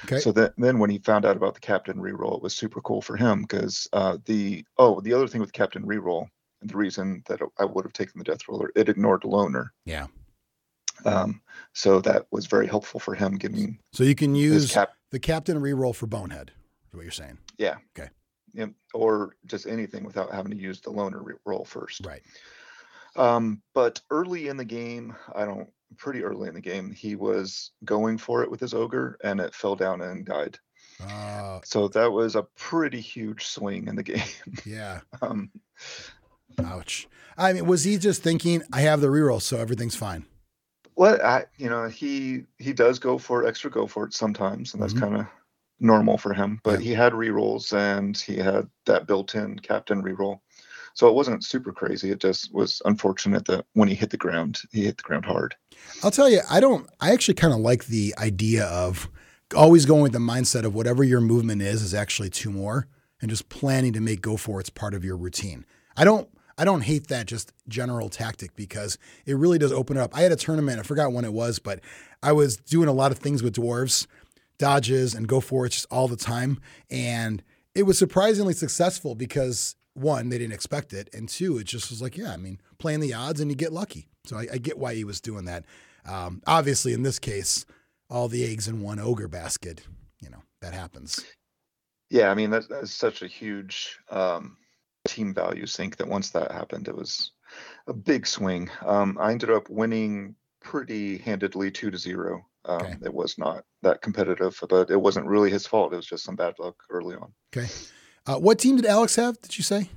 [0.05, 0.19] Okay.
[0.19, 3.01] So that, then when he found out about the captain reroll, it was super cool
[3.01, 6.27] for him because uh, the oh the other thing with captain reroll,
[6.61, 9.71] and the reason that I would have taken the death roller, it ignored loner.
[9.85, 10.07] Yeah.
[11.05, 11.41] Um,
[11.73, 14.89] so that was very helpful for him getting So you can use cap.
[15.11, 16.51] the captain reroll for bonehead.
[16.89, 17.37] Is what you're saying?
[17.57, 17.77] Yeah.
[17.97, 18.09] Okay.
[18.93, 22.05] Or just anything without having to use the loner roll first.
[22.05, 22.21] Right.
[23.15, 27.71] Um, but early in the game, I don't pretty early in the game, he was
[27.83, 30.57] going for it with his ogre and it fell down and died.
[31.01, 34.21] Uh, So that was a pretty huge swing in the game.
[34.65, 35.01] yeah.
[35.21, 35.51] um,
[36.63, 37.07] Ouch.
[37.37, 40.25] I mean, was he just thinking, I have the reroll, so everything's fine?
[40.95, 44.83] well, I, you know, he he does go for extra go for it sometimes, and
[44.83, 44.99] that's Mhm.
[44.99, 45.27] kind of
[45.79, 46.59] normal for him.
[46.63, 46.85] But Yeah.
[46.85, 50.39] he had rerolls and he had that built-in captain reroll.
[50.93, 52.11] So it wasn't super crazy.
[52.11, 55.55] It just was unfortunate that when he hit the ground, he hit the ground hard.
[56.03, 59.09] I'll tell you, I don't, I actually kind of like the idea of
[59.55, 62.87] always going with the mindset of whatever your movement is, is actually two more
[63.21, 65.65] and just planning to make go for it's part of your routine.
[65.95, 70.01] I don't, I don't hate that just general tactic because it really does open it
[70.01, 70.15] up.
[70.15, 71.79] I had a tournament, I forgot when it was, but
[72.21, 74.05] I was doing a lot of things with dwarves,
[74.59, 76.59] dodges and go for it just all the time.
[76.91, 77.41] And
[77.73, 81.09] it was surprisingly successful because one, they didn't expect it.
[81.13, 83.73] And two, it just was like, yeah, I mean, playing the odds and you get
[83.73, 84.07] lucky.
[84.25, 85.65] So I, I get why he was doing that.
[86.05, 87.65] Um, obviously, in this case,
[88.09, 89.85] all the eggs in one ogre basket,
[90.21, 91.23] you know, that happens.
[92.09, 94.57] Yeah, I mean that, that's such a huge um,
[95.07, 97.31] team value sink that once that happened, it was
[97.87, 98.69] a big swing.
[98.85, 102.45] Um, I ended up winning pretty handedly, two to zero.
[102.65, 102.95] Um, Okay.
[103.05, 105.93] It was not that competitive, but it wasn't really his fault.
[105.93, 107.31] It was just some bad luck early on.
[107.55, 107.67] Okay.
[108.25, 109.39] Uh, what team did Alex have?
[109.41, 109.89] Did you say?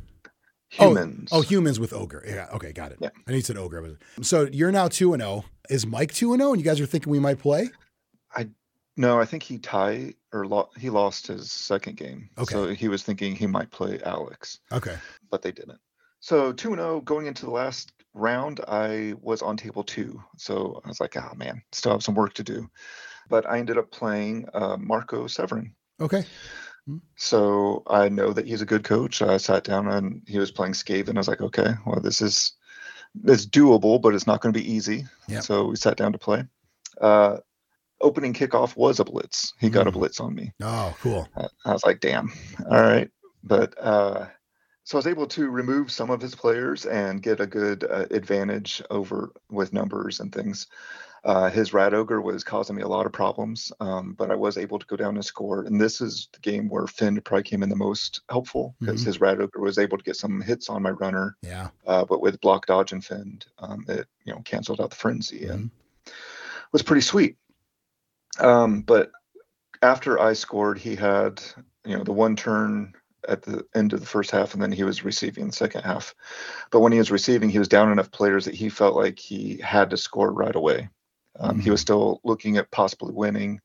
[0.78, 1.28] Oh, Humans.
[1.32, 2.24] Oh, humans with ogre.
[2.26, 2.46] Yeah.
[2.54, 2.98] Okay, got it.
[3.00, 3.10] Yeah.
[3.28, 3.98] I need to ogre.
[4.22, 5.44] So you're now two and zero.
[5.68, 6.52] Is Mike two and zero?
[6.52, 7.68] And you guys are thinking we might play?
[8.34, 8.48] I
[8.96, 12.30] no, I think he tied or lo- he lost his second game.
[12.38, 12.54] Okay.
[12.54, 14.60] So he was thinking he might play Alex.
[14.70, 14.96] Okay.
[15.30, 15.78] but they didn't.
[16.20, 20.22] So 2 0 going into the last round, I was on table two.
[20.36, 22.68] So I was like, oh man, still have some work to do.
[23.28, 25.74] But I ended up playing uh, Marco Severin.
[26.00, 26.24] Okay.
[27.16, 29.22] So I know that he's a good coach.
[29.22, 31.14] I sat down and he was playing Skaven.
[31.14, 32.52] I was like, okay, well, this is
[33.24, 35.04] it's doable, but it's not going to be easy.
[35.28, 35.42] Yep.
[35.44, 36.44] So we sat down to play.
[37.00, 37.38] Uh,
[38.00, 39.52] opening kickoff was a blitz.
[39.60, 39.94] He got a Mm.
[39.94, 40.52] blitz on me.
[40.62, 41.28] Oh, cool.
[41.36, 42.32] I I was like, damn.
[42.70, 43.10] All right.
[43.44, 44.26] But uh,
[44.84, 48.06] so I was able to remove some of his players and get a good uh,
[48.10, 50.66] advantage over with numbers and things.
[51.24, 54.58] Uh, his Rat Ogre was causing me a lot of problems, um, but I was
[54.58, 55.62] able to go down and score.
[55.62, 59.06] And this is the game where Fend probably came in the most helpful because Mhm.
[59.06, 61.36] his Rat Ogre was able to get some hits on my runner.
[61.42, 61.68] Yeah.
[61.86, 65.46] Uh, but with block, dodge, and Fend, um, it you know canceled out the frenzy
[65.46, 65.70] and
[66.72, 67.36] was pretty sweet.
[68.40, 69.12] Um, but
[69.80, 71.40] after I scored, he had
[71.84, 72.94] you know the one turn
[73.28, 76.14] at the end of the first half, and then he was receiving the second half.
[76.70, 79.58] But when he was receiving, he was down enough players that he felt like he
[79.58, 80.88] had to score right away.
[81.40, 83.60] Um, He was still looking at possibly winning,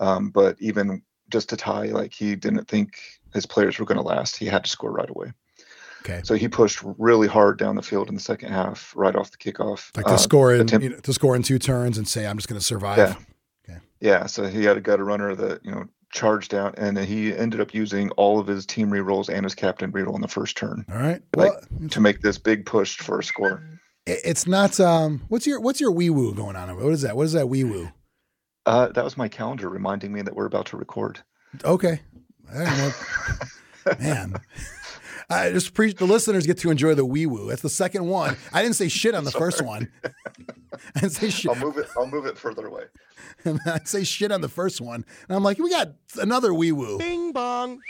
[0.00, 2.98] um, but even just to tie, like he didn't think
[3.32, 4.36] his players were going to last.
[4.36, 5.32] He had to score right away.
[6.02, 6.20] Okay.
[6.22, 9.38] So he pushed really hard down the field in the second half, right off the
[9.38, 9.96] kickoff.
[9.96, 12.26] Like to Uh, score in attempt- you know, to score in two turns and say
[12.26, 12.98] I'm just going to survive.
[12.98, 13.14] Yeah.
[13.66, 13.78] Okay.
[14.00, 15.84] Yeah, so he had a gutter runner that you know
[16.14, 19.92] charged out, and he ended up using all of his team rerolls and his captain
[19.92, 21.20] reroll in the first turn All right.
[21.36, 23.62] Like- Well, to make this big push for a score.
[24.06, 24.78] it's not.
[24.80, 25.22] Um.
[25.28, 26.74] What's your What's your wee woo going on?
[26.76, 27.16] What is that?
[27.16, 27.90] What is that wee woo?
[28.64, 31.20] Uh, that was my calendar reminding me that we're about to record.
[31.64, 32.00] Okay.
[32.50, 32.92] I don't know.
[34.00, 34.34] Man.
[35.30, 37.48] I just appreciate the listeners get to enjoy the wee woo.
[37.48, 38.36] That's the second one.
[38.52, 39.90] I didn't say shit on the first one.
[40.96, 41.50] I didn't say shit.
[41.50, 41.86] I'll move it.
[41.96, 42.84] I'll move it further away.
[43.66, 46.98] I say shit on the first one, and I'm like, we got another wee woo.
[46.98, 47.80] Bing bong.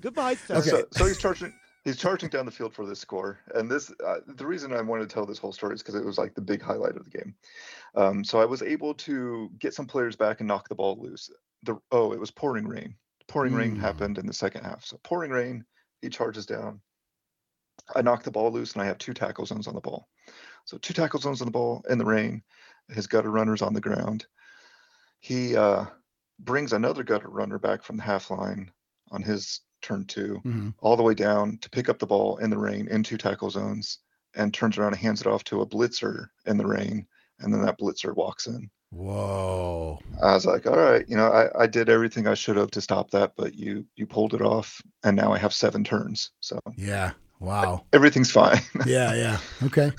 [0.00, 0.56] Goodbye, sir.
[0.56, 0.68] Okay.
[0.70, 1.52] So, so he's charging.
[1.84, 5.08] He's charging down the field for this score, and this uh, the reason I wanted
[5.08, 7.10] to tell this whole story is because it was like the big highlight of the
[7.10, 7.34] game.
[7.94, 11.30] Um, so I was able to get some players back and knock the ball loose.
[11.62, 12.94] The oh, it was pouring rain.
[13.28, 13.80] Pouring rain Mm.
[13.80, 14.84] happened in the second half.
[14.84, 15.64] So pouring rain,
[16.04, 16.80] he charges down.
[17.96, 20.06] I knock the ball loose, and I have two tackle zones on the ball.
[20.66, 22.42] So two tackle zones on the ball in the rain.
[22.88, 24.26] His gutter runners on the ground.
[25.20, 25.86] He uh,
[26.38, 28.70] brings another gutter runner back from the half line
[29.10, 30.74] on his turn two Mhm.
[30.78, 33.50] all the way down to pick up the ball in the rain in two tackle
[33.50, 33.98] zones
[34.34, 37.06] and turns around and hands it off to a blitzer in the rain.
[37.38, 38.70] And then that blitzer walks in.
[38.94, 39.98] Whoa.
[40.22, 42.80] I was like, all right, you know, I, I did everything I should have to
[42.80, 46.30] stop that, but you you pulled it off and now I have seven turns.
[46.40, 47.12] So Yeah.
[47.40, 47.84] Wow.
[47.92, 48.60] everything's fine.
[48.86, 49.14] Yeah.
[49.14, 49.38] Yeah.
[49.64, 49.90] Okay.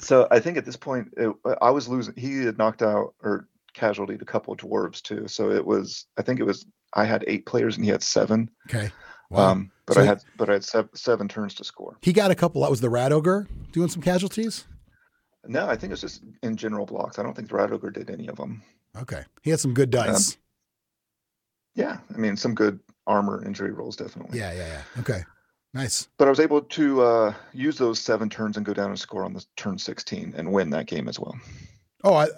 [0.00, 3.48] so I think at this point it, I was losing he had knocked out or
[3.74, 5.26] casualtied a couple of dwarves too.
[5.28, 8.48] So it was I think it was I had eight players and he had seven.
[8.70, 8.90] Okay.
[9.30, 9.50] Wow.
[9.50, 11.96] Um but So- I had but I had seven, seven turns to score.
[12.02, 12.62] he got a couple.
[12.62, 14.66] That was the rat ogre doing some casualties.
[15.48, 17.18] No, I think it's just in general blocks.
[17.18, 18.62] I don't think the Rat did any of them.
[19.00, 19.22] Okay.
[19.42, 20.36] He had some good dice.
[21.74, 24.38] Yeah, I mean some good armor injury rolls definitely.
[24.38, 24.52] yeah.
[24.52, 24.66] Yeah.
[24.66, 25.00] Yeah.
[25.00, 25.22] Okay.
[25.74, 26.08] Nice.
[26.16, 29.24] But I was able to uh, use those seven turns and go down and score
[29.24, 31.36] on the turn 16 and win that game as well.
[32.02, 32.28] Oh, I,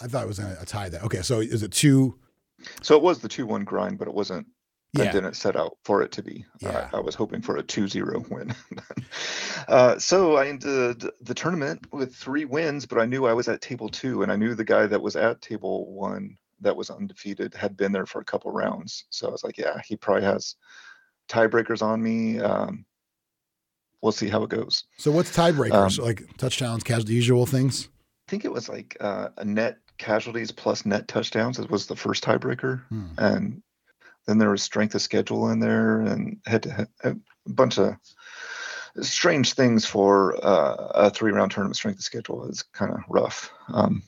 [0.00, 0.90] I thought it was a, tie.
[0.90, 1.22] That okay.
[1.22, 2.18] So is it two?
[2.82, 4.46] So it was the 2 1 grind, but it wasn't.
[4.96, 5.12] I Yeah.
[5.12, 6.44] didn't set out for it to be.
[6.60, 6.88] Yeah.
[6.92, 8.54] I, I was hoping for a 2 0 win.
[9.68, 13.60] uh, so I ended the tournament with three wins, but I knew I was at
[13.60, 17.54] table two, and I knew the guy that was at table one that was undefeated
[17.54, 19.04] had been there for a couple rounds.
[19.10, 20.54] So I was like, yeah, he probably has
[21.28, 22.38] tiebreakers on me.
[22.38, 22.84] Um,
[24.00, 24.84] we'll see how it goes.
[24.98, 25.98] So what's tiebreakers?
[25.98, 27.88] Um, like touchdowns, casual, the usual things.
[28.28, 31.58] I think it was like uh, a net casualties plus net touchdowns.
[31.58, 33.06] It was the first tiebreaker, Hmm.
[33.18, 33.62] and
[34.26, 37.96] then there was strength of schedule in there and head a bunch of
[39.00, 41.76] strange things for uh, a three round tournament.
[41.76, 44.02] Strength of schedule is kind of rough, um,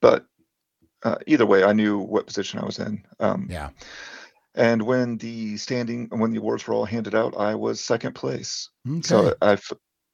[0.00, 0.26] but
[1.02, 3.04] uh, either way, I knew what position I was in.
[3.20, 3.70] Um, Yeah.
[4.54, 8.70] And when the standing, when the awards were all handed out, I was second place.
[8.88, 9.02] Okay.
[9.02, 9.58] So I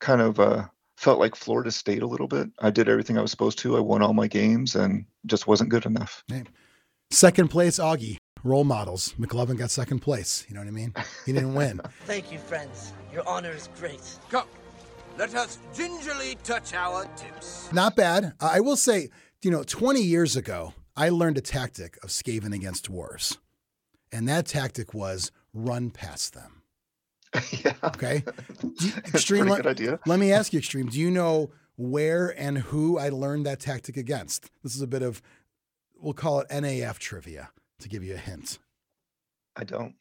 [0.00, 0.64] kind of uh,
[0.96, 2.48] felt like Florida State a little bit.
[2.58, 3.76] I did everything I was supposed to.
[3.76, 6.24] I won all my games and just wasn't good enough.
[7.12, 8.16] second place, Augie.
[8.44, 9.14] Role models.
[9.18, 10.44] McLovin got second place.
[10.48, 10.94] You know what I mean?
[11.26, 11.80] He didn't win.
[12.06, 12.92] Thank you, friends.
[13.12, 14.00] Your honor is great.
[14.30, 14.46] Come,
[15.18, 17.72] let us gingerly touch our tips.
[17.72, 18.32] Not bad.
[18.40, 19.10] I will say,
[19.42, 23.36] you know, 20 years ago, I learned a tactic of Skaven against dwarves.
[24.10, 26.62] And that tactic was run past them.
[27.64, 27.74] yeah.
[27.84, 28.24] Okay.
[28.60, 30.00] Do you- That's Xtreme, pretty let, good idea.
[30.06, 33.96] let me ask you, Xtreme, do you know where and who I learned that tactic
[33.96, 34.50] against?
[34.62, 35.22] This is a bit of,
[35.96, 37.48] we'll call it NAF trivia
[37.82, 38.58] to give you a hint.
[39.56, 39.94] I don't.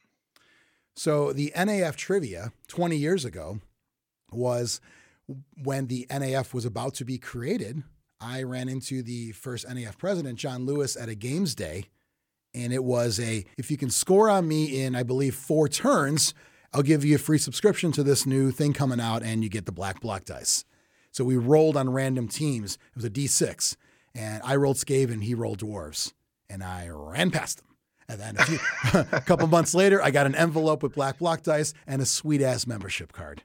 [0.96, 3.60] So the NAF trivia 20 years ago
[4.32, 4.82] was
[5.63, 7.84] when the NAF was about to be created.
[8.20, 11.86] I ran into the first NAF president, John Lewis, at a games day.
[12.54, 16.34] And it was a if you can score on me in, I believe, four turns,
[16.74, 19.65] I'll give you a free subscription to this new thing coming out and you get
[19.65, 20.65] the black block dice.
[21.12, 22.76] So we rolled on random teams.
[22.76, 23.76] It was a D6.
[24.13, 26.13] And I rolled Skaven, he rolled dwarves.
[26.50, 27.71] And I ran past him.
[28.12, 28.60] And then a, few,
[29.13, 32.41] a couple months later, I got an envelope with black block dice and a sweet
[32.41, 33.43] ass membership card.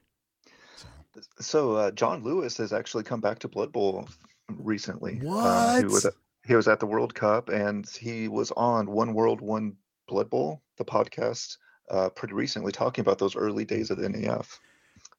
[1.39, 4.07] So uh, John Lewis has actually come back to Blood Bowl
[4.49, 5.13] recently.
[5.25, 5.85] Uh, he What?
[5.85, 6.13] was at,
[6.45, 9.75] he was at the World Cup and he was on One World One
[10.07, 11.57] Blood Bowl, the podcast,
[11.89, 14.59] uh, pretty recently talking about those early days of the NAF.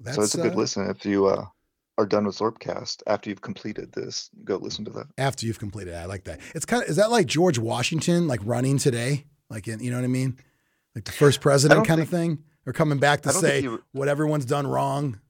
[0.01, 1.45] That's, so it's a good uh, listen if you uh,
[1.99, 4.31] are done with Zlurpcast after you've completed this.
[4.45, 5.07] Go listen to that.
[5.19, 5.97] after you've completed it.
[5.97, 6.39] I like that.
[6.55, 9.25] It's kind of is that like George Washington like running today?
[9.51, 10.39] Like in, you know what I mean?
[10.95, 12.45] Like the first president kind of thing?
[12.67, 15.21] Or coming back to think say w- what everyone's done wrong.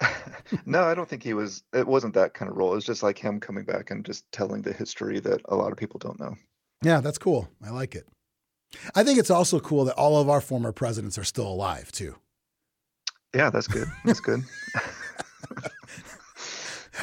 [0.66, 1.62] no, I don't think he was.
[1.72, 2.72] It wasn't that kind of role.
[2.72, 5.72] It was just like him coming back and just telling the history that a lot
[5.72, 6.36] of people don't know.
[6.82, 7.48] Yeah, that's cool.
[7.64, 8.06] I like it.
[8.94, 12.16] I think it's also cool that all of our former presidents are still alive too.
[13.34, 13.88] Yeah, that's good.
[14.04, 14.42] That's good.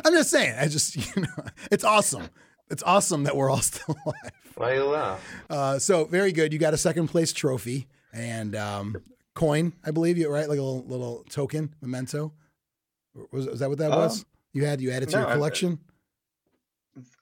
[0.06, 0.56] I'm just saying.
[0.60, 2.30] I just you know, it's awesome.
[2.70, 4.32] It's awesome that we're all still alive.
[4.56, 5.24] Why you laugh?
[5.50, 6.54] Uh, so very good.
[6.54, 8.98] You got a second place trophy and um,
[9.34, 12.34] coin, I believe you right, like a little, little token memento.
[13.32, 14.20] Was, was that what that was?
[14.22, 15.80] Um, You had you added to no, your collection.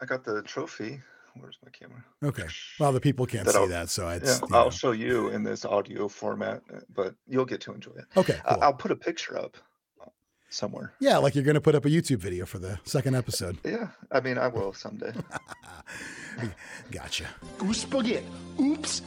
[0.01, 0.99] I got the trophy.
[1.39, 2.03] where's my camera?
[2.23, 2.47] Okay.
[2.79, 5.29] Well, the people can't That see I'll- that, so Yeah, it's you I'll show you
[5.29, 8.05] in this audio format, uh, but you'll get to enjoy it.
[8.17, 8.39] okay.
[8.45, 8.63] I- Cool.
[8.63, 9.59] I'll put a picture up uh,
[10.49, 10.93] somewhere.
[10.99, 13.57] yeah, like you're gonna put up a YouTube video for the second episode.
[13.63, 15.13] Yeah, I mean, I will someday.
[16.91, 17.25] Gotcha.
[17.57, 18.25] Goose spaghetti.
[18.59, 19.01] Oops.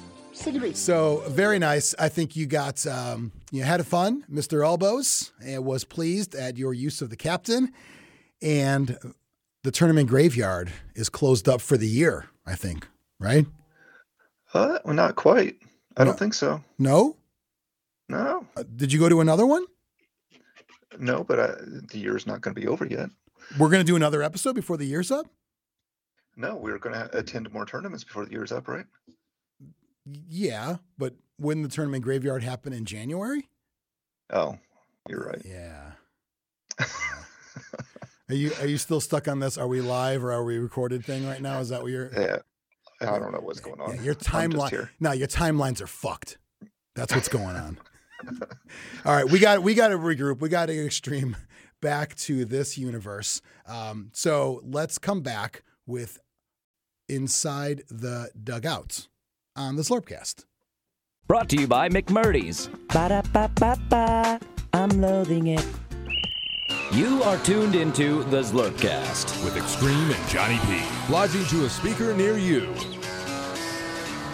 [0.74, 1.94] So very nice.
[1.98, 4.64] I think you got um, you had a fun, Mr.
[4.64, 7.72] Elbows, and was pleased at your use of the captain.
[8.40, 8.96] And
[9.64, 12.26] the tournament graveyard is closed up for the year.
[12.46, 13.44] I think, right?
[14.54, 15.56] uh, well, not quite.
[15.96, 16.10] I No.
[16.10, 16.64] don't think so.
[16.78, 17.16] No.
[18.08, 19.64] No, Uh, did you go to another one?
[20.98, 21.54] No, but I,
[21.90, 23.10] the year's not going to be over yet.
[23.58, 25.26] We're gonna do another episode before the year's up.
[26.36, 28.86] No, we're going to attend more tournaments before the year's up, right?
[30.28, 33.48] Yeah, but wouldn't the tournament graveyard happen in January?
[34.32, 34.58] Oh,
[35.08, 35.42] you're right.
[35.44, 35.92] Yeah.
[38.30, 39.58] Are you are you still stuck on this?
[39.58, 41.58] Are we live or are we recorded thing right now?
[41.58, 42.12] Is that what you're?
[42.12, 42.36] yeah,
[43.00, 43.96] I don't know what's going on.
[43.96, 44.70] Yeah, your timeline.
[44.70, 44.92] here.
[45.00, 46.38] No, your timelines are fucked.
[46.94, 47.78] That's what's going on.
[49.04, 50.40] All right, we got we got to regroup.
[50.40, 51.36] We got to extreme
[51.80, 53.40] back to this universe.
[53.66, 56.18] Um, so let's come back with
[57.08, 59.08] inside the dugouts
[59.56, 60.44] on the Zlurpcast.
[61.26, 62.68] Brought to you by McMurdy's.
[62.92, 64.40] Ba-da-ba-ba-ba.
[64.72, 65.66] I'm loathing it.
[66.92, 69.44] You are tuned into the Zlurpcast.
[69.44, 70.82] with Xtreme and Jonny P.
[71.12, 72.66] Lodging to a speaker near you.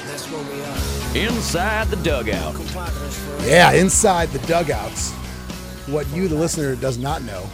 [0.06, 1.05] That's what we are.
[1.16, 2.54] Inside the dugout.
[3.46, 5.12] Yeah, inside the dugouts.
[5.86, 7.48] What you, the listener, does not know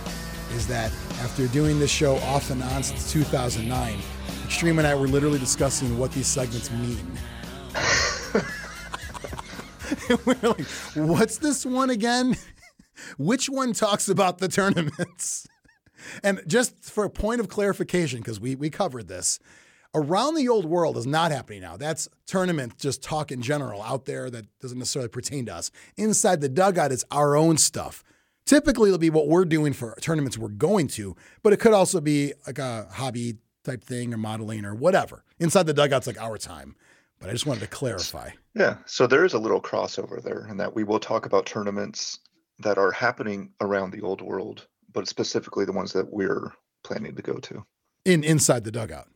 [0.51, 3.99] is that after doing this show off and on since 2009,
[4.49, 7.07] Xtreme and I were literally discussing what these segments mean.
[10.27, 12.37] we're like, what's this one again?
[13.17, 15.47] Which one talks about the tournaments?
[16.25, 19.39] And just for a point of clarification, because we, we covered this,
[19.95, 21.77] around the old world is not happening now.
[21.77, 25.71] That's tournament, just talk in general out there that doesn't necessarily pertain to us.
[25.97, 28.03] Inside the dugout is our own stuff.
[28.45, 32.01] Typically, it'll be what we're doing for tournaments we're going to, but it could also
[32.01, 35.25] be like a hobby type thing or modeling or whatever.
[35.39, 36.75] Inside the dugout's like our time.
[37.21, 38.31] But I just wanted to clarify.
[38.57, 42.19] Yeah, so there is a little crossover there, in that we will talk about tournaments
[42.59, 46.53] that are happening around the old world, but specifically the ones that we're
[46.83, 47.65] planning to go to.
[48.05, 49.07] In inside the dugout.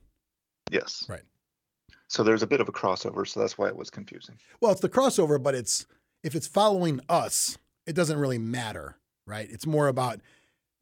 [0.70, 1.04] Yes.
[1.08, 1.22] Right.
[2.08, 4.36] So there's a bit of a crossover, so that's why it was confusing.
[4.60, 5.86] Well, it's the crossover, but it's
[6.22, 9.48] if it's following us, it doesn't really matter, right?
[9.50, 10.20] It's more about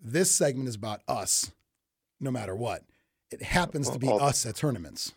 [0.00, 1.50] this segment is about us,
[2.20, 2.82] no matter what.
[3.30, 5.12] It happens to be Well, us at tournaments.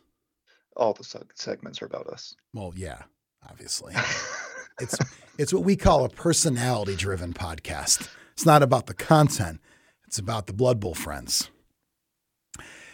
[0.75, 2.35] All the seg- segments are about us.
[2.53, 3.03] Well, yeah,
[3.49, 3.93] obviously.
[4.79, 4.95] It's
[5.39, 8.07] it's what we call a personality driven podcast.
[8.33, 9.59] It's not about the content.
[10.05, 11.49] It's about the Blood Bowl friends.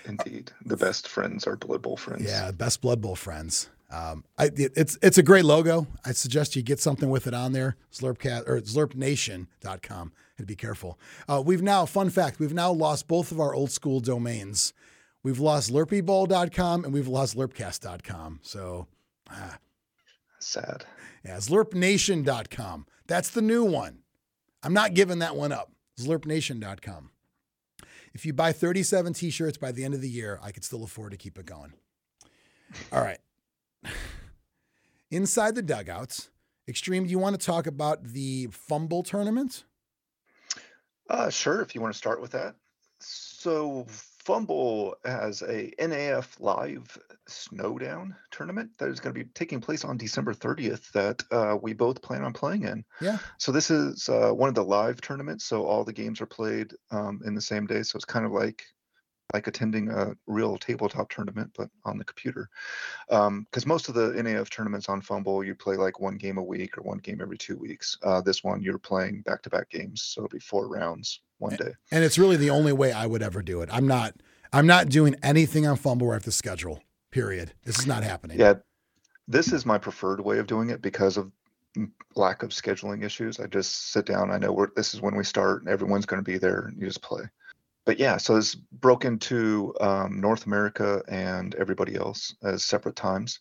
[0.05, 2.23] Indeed, the best friends are Blood Bowl friends.
[2.25, 3.69] Yeah, best Blood Bowl friends.
[3.91, 5.85] Um, I, it's it's a great logo.
[6.03, 7.75] I suggest you get something with it on there.
[7.91, 10.11] Zlurpcast or ZlurpNation.com.
[10.37, 10.99] And be careful.
[11.29, 14.73] Uh, we've now, fun fact, we've now lost both of our old school domains.
[15.21, 18.39] We've lost zlurpeebowl.com and we've lost zlurpcast.com.
[18.41, 18.87] So,
[19.29, 19.57] ah,
[20.39, 20.85] Sad.
[21.23, 22.87] yeah, ZlurpNation.com.
[23.07, 23.99] That's the new one.
[24.63, 25.71] I'm not giving that one up.
[25.99, 27.11] ZlurpNation.com.
[28.13, 30.83] If you buy 37 t shirts by the end of the year, I could still
[30.83, 31.73] afford to keep it going.
[32.91, 33.19] All right.
[35.11, 36.29] Inside the dugouts,
[36.69, 39.63] Xtreme, do you want to talk about the FUMBBL tournament?
[41.09, 42.55] Uh, sure, if you want to start with that.
[42.99, 43.85] So,
[44.25, 49.97] FUMBBL has a NAF Live Snow-Down tournament that is going to be taking place on
[49.97, 52.85] December 30th that uh, we both plan on playing in.
[53.01, 53.17] Yeah.
[53.37, 55.45] So, this is uh, one of the live tournaments.
[55.45, 57.83] So, all the games are played um, in the same day.
[57.83, 58.63] So, it's kind of like
[59.33, 62.49] like attending a real tabletop tournament, but on the computer.
[63.07, 66.77] Because most of the NAF tournaments on FUMBBL, you play like one game a week
[66.77, 67.97] or one game every two weeks.
[68.03, 70.03] Uh, this one, you're playing back to back games.
[70.03, 71.73] So, it'll be four rounds one day.
[71.91, 73.69] And it's really the only way I would ever do it.
[73.71, 74.15] I'm not
[74.51, 76.81] I'm not doing anything on FUMBBL where I have to schedule.
[77.11, 77.53] Period.
[77.63, 78.39] This is not happening.
[78.39, 78.55] Yeah,
[79.27, 81.31] this is my preferred way of doing it because of
[82.15, 83.39] lack of scheduling issues.
[83.39, 84.31] I just sit down.
[84.31, 86.79] I know where this is when we start, and everyone's going to be there, and
[86.79, 87.23] you just play.
[87.85, 93.39] But yeah, so it's broken to um, North America and everybody else as separate times.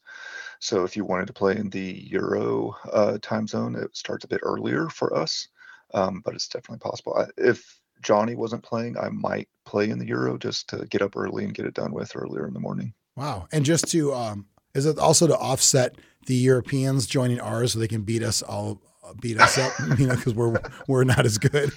[0.58, 4.28] So if you wanted to play in the Euro uh, time zone, it starts a
[4.28, 5.48] bit earlier for us,
[5.94, 7.14] um, but it's definitely possible.
[7.16, 11.16] I, if Jonny wasn't playing, I might play in the Euro just to get up
[11.16, 12.92] early and get it done with earlier in the morning.
[13.16, 13.48] Wow.
[13.52, 15.96] And just to um is it also to offset
[16.26, 18.80] the Europeans joining ours so they can beat us all
[19.20, 21.70] beat us up, you know, because we're we're not as good.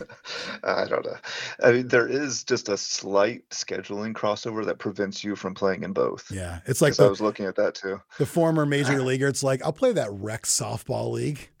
[0.64, 1.16] I don't know.
[1.62, 5.92] I mean, there is just a slight scheduling crossover that prevents you from playing in
[5.92, 6.30] both.
[6.30, 8.00] Yeah, it's like 'Cause I was looking at that too.
[8.18, 9.28] the former major leaguer.
[9.28, 11.48] It's like I'll play that rec softball league.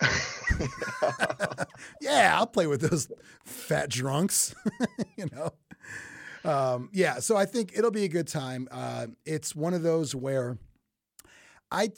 [2.00, 3.10] yeah, I'll play with those
[3.44, 4.54] fat drunks.
[5.16, 5.52] you know.
[6.44, 8.68] Um, yeah, so I think it'll be a good time.
[8.70, 10.58] Uh, it's one of those where
[11.70, 11.90] I,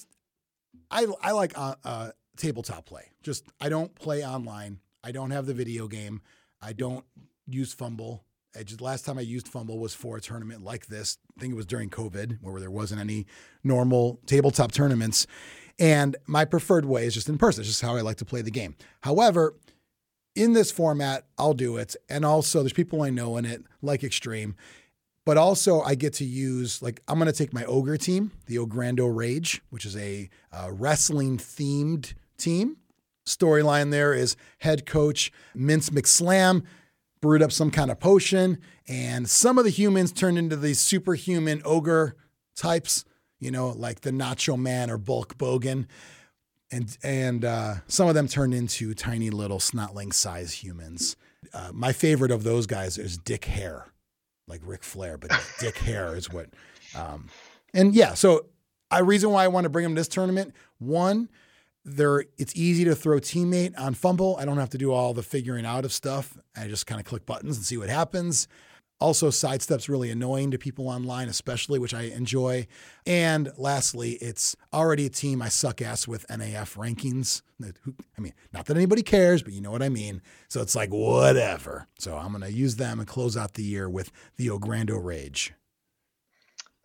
[0.91, 3.11] I, I like uh, uh, tabletop play.
[3.23, 4.81] Just I don't play online.
[5.05, 6.23] I don't have the video game.
[6.63, 7.05] I don't
[7.47, 8.21] use FUMBBL.
[8.57, 11.19] I just last time I used FUMBBL was for a tournament like this.
[11.37, 13.27] I think it was during COVID, where there wasn't any
[13.63, 15.27] normal tabletop tournaments.
[15.79, 17.61] And my preferred way is just in person.
[17.61, 18.77] It's just how I like to play the game.
[19.03, 19.57] However,
[20.35, 21.97] in this format, I'll do it.
[22.09, 24.55] And also, there's people I know in it, like Xtreme.
[25.27, 28.57] But also, I get to use, like, I'm going to take my Ogre team, the
[28.57, 32.77] Ogrando Rage, which is a uh, wrestling themed team.
[33.27, 36.65] Storyline there is head coach Mince McSlam
[37.21, 41.63] brewed up some kind of potion, and some of the humans turned into these superhuman
[41.65, 42.17] ogre
[42.55, 43.05] types,
[43.41, 45.87] you know, like the Nacho Man or Bulk Bogan.
[46.71, 51.17] And, and uh, some of them turned into tiny little snotling size humans.
[51.53, 53.87] Uh, my favorite of those guys is Dick Hare,
[54.49, 56.51] like Ric Flair, but Dick Hare is what.
[56.95, 57.29] Um,
[57.73, 58.47] and yeah, so
[58.91, 61.29] a reason why I want to bring him to this tournament one,
[61.85, 64.39] they're it's easy to throw teammate on FUMBBL.
[64.39, 66.37] I don't have to do all the figuring out of stuff.
[66.57, 68.49] I just kind of click buttons and see what happens.
[69.01, 72.67] Also, sidestep's really annoying to people online, especially, which I enjoy.
[73.05, 77.43] And lastly, it's already a team I suck ass with NAF rankings.
[77.63, 80.23] I mean, not that anybody cares, but you know what I mean.
[80.49, 81.89] So it's like, whatever.
[81.99, 85.53] So I'm going to use them and close out the year with the Ogrando Rage.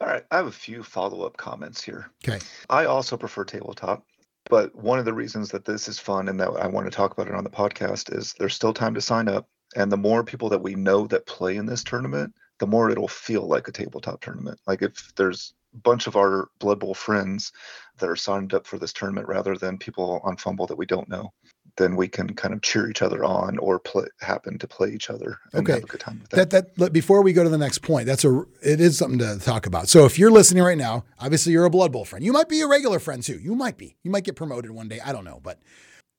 [0.01, 2.09] All right, I have a few follow up comments here.
[2.27, 2.43] Okay.
[2.69, 4.05] I also prefer tabletop,
[4.49, 7.13] but one of the reasons that this is fun and that I want to talk
[7.13, 9.47] about it on the podcast is there's still time to sign up.
[9.75, 13.07] And the more people that we know that play in this tournament, the more it'll
[13.07, 14.59] feel like a tabletop tournament.
[14.65, 17.51] Like if there's a bunch of our Blood Bowl friends
[17.99, 21.07] that are signed up for this tournament rather than people on FUMBBL that we don't
[21.07, 21.31] know,
[21.79, 25.09] then we can kind of cheer each other on or play, happen to play each
[25.09, 25.73] other and Okay.
[25.79, 26.51] have a good time with that.
[26.51, 29.39] That that before we go to the next point, that's a it is something to
[29.39, 29.89] talk about.
[29.89, 32.23] So if you're listening right now, obviously you're a Blood Bowl friend.
[32.23, 33.39] You might be a regular friend too.
[33.39, 33.97] You might be.
[34.03, 34.99] You might get promoted one day.
[35.03, 35.59] I don't know, but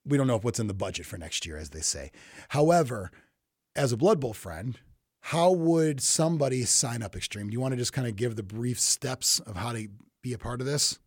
[0.05, 2.11] we don't know if what's in the budget for next year, as they say.
[2.49, 3.13] However,
[3.77, 4.79] as a Blood Bowl friend,
[5.21, 7.49] how would somebody sign up Xtreme?
[7.49, 9.89] Do you want to just kind of give the brief steps of how to
[10.23, 10.99] be a part of this?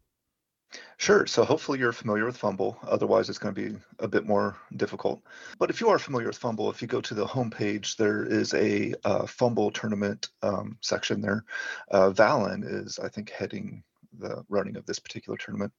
[0.97, 1.25] Sure.
[1.25, 2.77] So hopefully you're familiar with FUMBBL.
[2.83, 5.21] Otherwise, it's going to be a bit more difficult.
[5.59, 8.53] But if you are familiar with FUMBBL, if you go to the homepage, there is
[8.53, 11.43] a uh, FUMBBL tournament um, section there.
[11.91, 13.83] Uh, Valen is, I think, heading
[14.19, 15.73] the running of this particular tournament.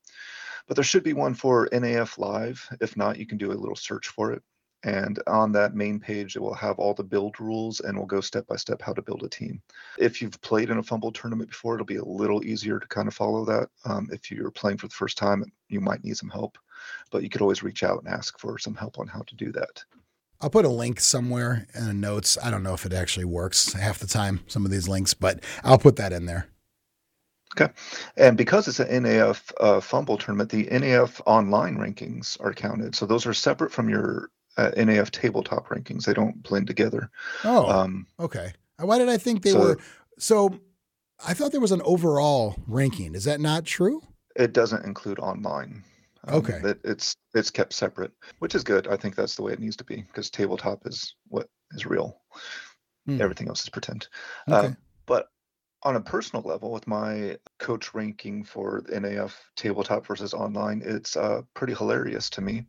[0.67, 2.67] But there should be one for NAF Live.
[2.81, 4.43] If not, you can do a little search for it.
[4.85, 8.21] And on that main page, it will have all the build rules and we'll go
[8.21, 9.63] step by step how to build a team.
[9.99, 13.09] If you've played in a FUMBBL tournament before, it'll be a little easier to kind
[13.09, 13.69] of follow that.
[13.87, 16.59] Um, if you're playing for the first time, you might need some help,
[17.11, 19.51] but you could always reach out and ask for some help on how to do
[19.53, 19.83] that.
[20.41, 22.37] I'll put a link somewhere in the notes.
[22.43, 25.43] I don't know if it actually works half the time, some of these links, but
[25.63, 26.49] I'll put that in there.
[27.57, 27.73] Okay.
[28.17, 32.97] And because it's an NAF uh, FUMBBL tournament, the NAF online rankings are counted.
[32.97, 36.05] So those are separate from your uh, NAF tabletop rankings.
[36.05, 37.11] They don't blend together.
[37.45, 38.53] Oh, Um, okay.
[38.79, 39.79] Why did I think they so- were?
[40.19, 40.59] So
[41.27, 43.15] I thought there was an overall ranking.
[43.15, 44.03] Is that not true?
[44.37, 45.85] it doesn't include online.
[46.27, 46.61] Um, Okay.
[46.65, 48.89] It, it's it's kept separate, which is good.
[48.89, 52.21] I think that's the way it needs to be because tabletop is what is real.
[53.07, 53.21] Hmm.
[53.21, 54.09] Everything else is pretend.
[54.51, 54.69] Okay.
[54.69, 54.71] Uh,
[55.07, 55.29] but
[55.85, 61.43] on a personal level, with my coach ranking for NAF tabletop versus online, it's uh,
[61.55, 62.65] pretty hilarious to me.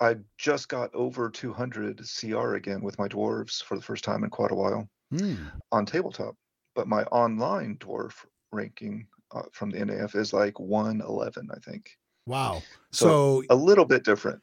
[0.00, 4.30] I just got over 200 CR again with my dwarves for the first time in
[4.30, 5.34] quite a while Hmm.
[5.72, 6.34] on tabletop,
[6.74, 8.12] but my online dwarf
[8.52, 11.90] ranking uh, from the NAF is like 111, I think.
[12.26, 12.62] Wow.
[12.92, 14.42] So, So, a little bit different.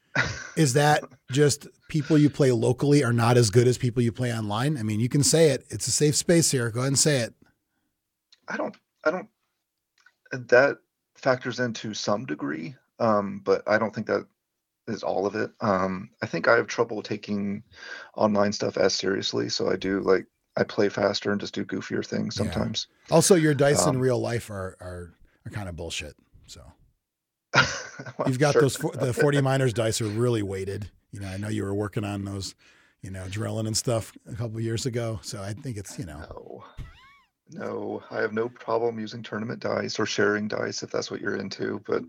[0.55, 4.33] is that just people you play locally are not as good as people you play
[4.33, 4.77] online?
[4.77, 5.65] I mean, you can say it.
[5.69, 6.69] It's a safe space here.
[6.71, 7.33] Go ahead and say it.
[8.47, 8.75] I don't,
[9.05, 9.27] I don't,
[10.31, 10.77] that
[11.15, 14.25] factors into some degree, um, but I don't think that
[14.87, 15.51] is all of it.
[15.61, 17.63] Um, I think I have trouble taking
[18.15, 19.49] online stuff as seriously.
[19.49, 20.27] So I do like,
[20.57, 22.37] I play faster and just do goofier things Yeah.
[22.37, 22.87] sometimes.
[23.09, 25.13] Also, your dice in Um, real life are are,
[25.45, 26.15] are kind of bullshit.
[26.47, 26.61] So
[28.17, 28.61] Well, you've got sure.
[28.61, 30.91] those the forty miners dice are really weighted.
[31.11, 32.55] You know, I know you were working on those,
[33.01, 35.19] you know, drilling and stuff a couple of years ago.
[35.21, 36.65] So I think it's you know No,
[37.49, 41.37] no, I have no problem using tournament dice or sharing dice if that's what you're
[41.37, 41.81] into.
[41.85, 42.03] But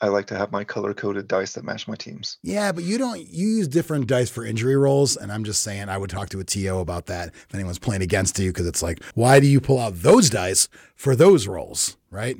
[0.00, 2.38] I like to have my color coded dice that match my teams.
[2.42, 5.88] Yeah, but you don't you use different dice for injury rolls, and I'm just saying
[5.88, 8.82] I would talk to a TO about that if anyone's playing against you because it's
[8.82, 12.36] like, why do you pull out those dice for those rolls, right?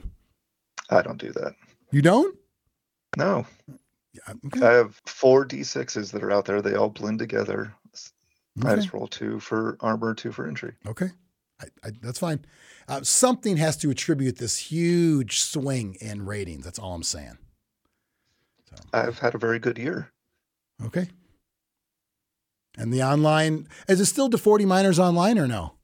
[0.91, 1.55] I don't do that.
[1.91, 2.37] You don't?
[3.17, 3.45] No.
[4.13, 4.67] Yeah, okay.
[4.67, 6.63] I have four d6s that are out there.
[6.63, 7.75] They all blend together.
[8.65, 10.75] I just roll two for armor, two for injury.
[10.87, 11.11] Okay.
[11.61, 12.45] I, I, that's fine.
[12.89, 16.65] Uh, something has to attribute this huge swing in ratings.
[16.65, 17.39] That's all I'm saying.
[18.93, 20.12] I've had a very good year.
[20.85, 21.09] Okay.
[22.77, 25.75] And the online, is it still to 40 miners online or no?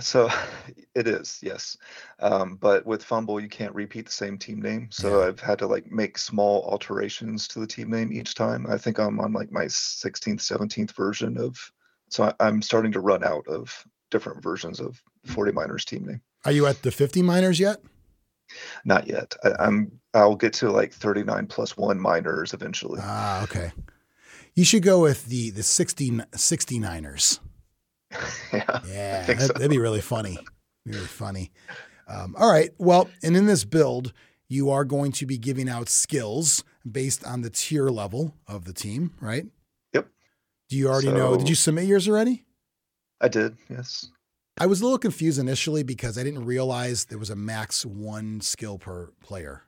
[0.00, 0.28] So
[0.94, 1.76] it is, yes.
[2.20, 4.88] Um, but with FUMBBL, you can't repeat the same team name.
[4.90, 5.26] So Yeah.
[5.26, 8.66] I've had to like make small alterations to the team name each time.
[8.68, 11.58] I think I'm on like my 16th, 17th version of.
[12.10, 16.20] So I, I'm starting to run out of different versions of 40 Miners team name.
[16.44, 17.80] Are you at the 50 miners yet?
[18.84, 19.34] Not yet.
[19.44, 20.00] I, I'm.
[20.12, 23.00] I'll get to like 39 plus one miners eventually.
[23.02, 23.72] Ah, okay.
[24.54, 27.40] You should go with the the 60, 69ers.
[28.52, 28.80] yeah.
[28.86, 29.52] Yeah, that, so.
[29.58, 30.38] would be really funny.
[30.86, 31.50] Really funny.
[32.06, 32.70] Um, all right.
[32.78, 34.12] Well, and in this build,
[34.48, 38.72] you are going to be giving out skills based on the tier level of the
[38.72, 39.46] team, right?
[39.94, 40.08] Yep.
[40.68, 41.36] Do you already know?
[41.36, 42.44] Did you submit yours already?
[43.20, 43.56] I did.
[43.68, 44.08] Yes.
[44.56, 48.40] I was a little confused initially because I didn't realize there was a max one
[48.40, 49.62] skill per player.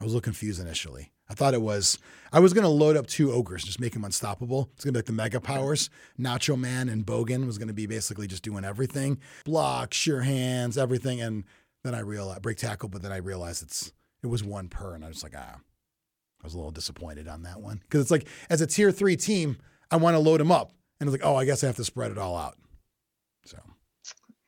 [0.00, 1.12] I was a little confused initially.
[1.30, 1.98] I thought it was,
[2.30, 4.70] I was going to load up two ogres, just make them unstoppable.
[4.74, 5.88] It's going to be like the mega powers.
[6.20, 10.76] Nacho Man and Bogan was going to be basically just doing everything block, sure hands,
[10.76, 11.20] everything.
[11.22, 11.44] And
[11.82, 14.94] then I realized, break tackle, but then I realized it's, it was one per.
[14.94, 17.82] And I was like, ah, I was a little disappointed on that one.
[17.88, 19.56] Cause it's like, as a tier three team,
[19.90, 20.72] I want to load them up.
[21.00, 22.56] And it's like, oh, I guess I have to spread it all out.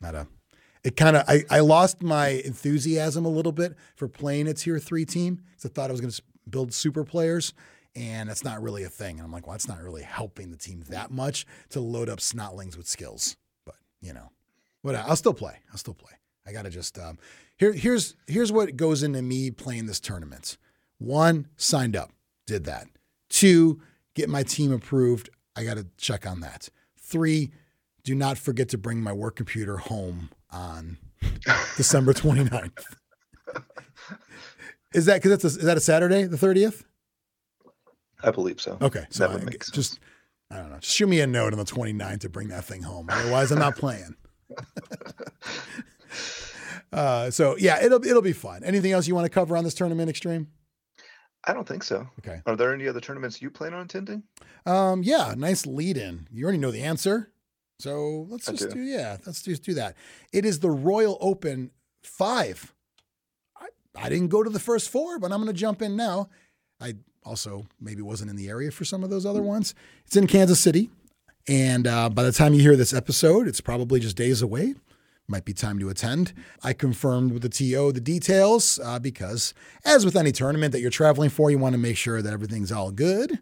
[0.01, 0.27] Not a.
[0.83, 4.79] It kind of I, I lost my enthusiasm a little bit for playing a tier
[4.79, 7.53] three team because I thought I was going to build super players,
[7.95, 9.19] and that's not really a thing.
[9.19, 12.19] And I'm like, well, that's not really helping the team that much to load up
[12.19, 13.37] snotlings with skills.
[13.67, 14.31] But you know,
[14.83, 15.59] what I'll still play.
[15.71, 16.13] I'll still play.
[16.47, 17.19] I got to just um,
[17.57, 17.73] here.
[17.73, 20.57] Here's here's what goes into me playing this tournament.
[20.99, 22.11] One, signed up,
[22.47, 22.87] did that.
[23.29, 23.81] Two,
[24.15, 25.31] get my team approved.
[25.57, 26.69] I got to check on that.
[26.99, 27.53] Three,
[28.03, 30.99] do not forget to bring my work computer home on
[31.77, 32.83] December 29th.
[34.93, 36.83] Is that because that's a, is that a Saturday, the 30th?
[38.25, 38.77] I believe so.
[38.83, 39.71] Okay, so I- make sense.
[39.71, 40.01] just
[40.51, 40.79] I don't know.
[40.81, 43.07] Just shoot me a note on the 29th to bring that thing home.
[43.09, 44.17] Otherwise, I'm not playing.
[46.93, 48.65] uh, so yeah, it'll it'll be fun.
[48.65, 50.49] Anything else you want to cover on this tournament, Xtreme?
[51.45, 52.07] I don't think so.
[52.19, 52.43] Okay.
[52.47, 54.25] Are there any other tournaments you plan on attending?
[54.67, 56.27] Um, yeah, nice lead in.
[56.31, 57.33] You already know the answer.
[57.81, 58.75] So let's I just do.
[58.75, 58.83] do.
[58.83, 59.97] yeah, let's just do that.
[60.33, 61.71] It is the Royal Open
[62.03, 62.73] five.
[63.59, 63.67] I,
[63.97, 66.29] I didn't go to the first four, but I'm gonna jump in now.
[66.81, 69.75] I also maybe wasn't in the area for some of those other ones.
[70.07, 70.91] It's in Kansas City.
[71.49, 74.75] And uh, by the time you hear this episode, it's probably just days away.
[75.31, 76.33] Might be time to attend.
[76.61, 79.55] I confirmed with the TO the details uh, because,
[79.85, 82.73] as with any tournament that you're traveling for, you want to make sure that everything's
[82.73, 83.39] all good.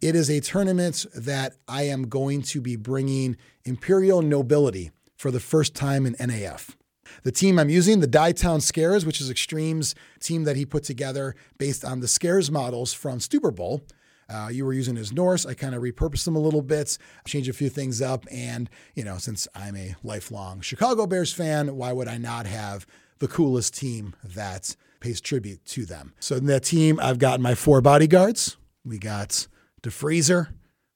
[0.00, 5.40] It is a tournament that I am going to be bringing Imperial Nobility for the
[5.40, 6.76] first time in NAF.
[7.24, 11.34] The team I'm using, the Dietown Scares, which is Xtreme's team that he put together
[11.58, 13.82] based on the Scares models from Stuber Bowl.
[14.28, 15.46] Uh, you were using his Norse.
[15.46, 16.96] I kind of repurposed them a little bit,
[17.26, 18.26] changed a few things up.
[18.30, 22.86] And, you know, since I'm a lifelong Chicago Bears fan, why would I not have
[23.18, 26.14] the coolest team that pays tribute to them?
[26.20, 28.56] So in that team, I've got my four bodyguards.
[28.84, 29.46] We got
[29.82, 30.48] DeFreezer.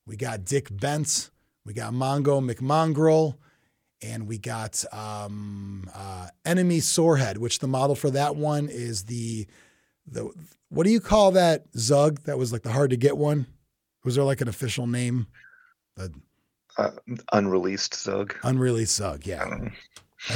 [0.07, 1.31] We got Dick Bent.
[1.65, 3.37] We got Mongo McMongrel
[4.03, 9.47] and we got um, uh, Emery Sorehead, which the model for that one is the
[10.07, 10.31] the
[10.69, 12.21] what do you call that zug?
[12.25, 13.47] That was like the hard to get one.
[14.05, 15.27] Was there like an official name?
[15.97, 16.13] The
[16.79, 16.91] Uh,
[17.33, 18.35] unreleased Zug.
[18.43, 19.45] unreleased zug, yeah.
[19.45, 19.73] don't.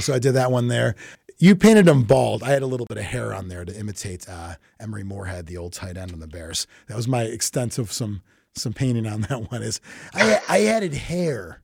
[0.00, 0.94] So I did that one there.
[1.38, 2.42] You painted him bald.
[2.42, 5.56] I had a little bit of hair on there to imitate uh, Emery Moorehead, the
[5.56, 6.66] old tight end on the Bears.
[6.86, 8.22] That was my extent of some
[8.54, 9.62] some painting on that one.
[9.62, 9.80] Is
[10.14, 11.62] I I added hair.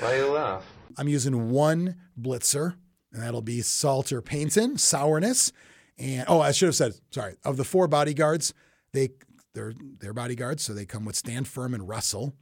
[0.00, 0.64] Why you laugh?
[0.98, 2.74] I'm using one blitzer,
[3.12, 5.50] and that'll be Salter Painton, sourness.
[5.98, 8.52] And oh, I should have said, sorry, of the four bodyguards,
[8.92, 9.10] they
[9.54, 12.34] they're they're bodyguards, so they come with stand firm and wrestle.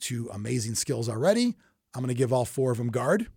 [0.00, 1.54] Two amazing skills already.
[1.94, 3.28] I'm gonna give all four of them guard.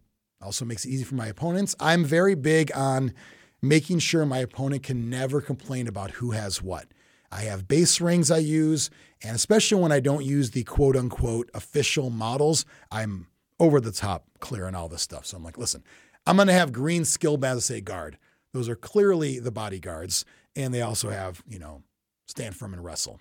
[0.42, 1.76] Also makes it easy for my opponents.
[1.80, 3.14] I'm very big on
[3.62, 6.88] making sure my opponent can never complain about who has what.
[7.32, 8.90] I have base rings I use,
[9.22, 13.28] and especially when I don't use the quote unquote official models, I'm
[13.60, 15.26] over the top clearing all this stuff.
[15.26, 15.84] So I'm like, listen,
[16.26, 18.18] I'm going to have green skill that say guard.
[18.54, 20.26] Those are clearly the bodyguards.
[20.56, 21.84] and they also have you know
[22.28, 23.20] stand firm and wrestle.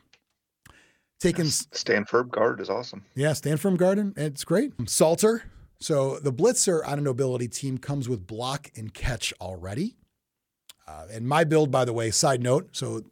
[1.20, 3.04] Taking stand firm guard is awesome.
[3.14, 4.14] Yeah, stand firm garden.
[4.16, 4.72] It's great.
[4.86, 5.42] Salter.
[5.80, 9.96] So the blitzer on a nobility team comes with block and catch already.
[10.86, 12.68] Uh, and my build, by the way, side note.
[12.72, 13.02] So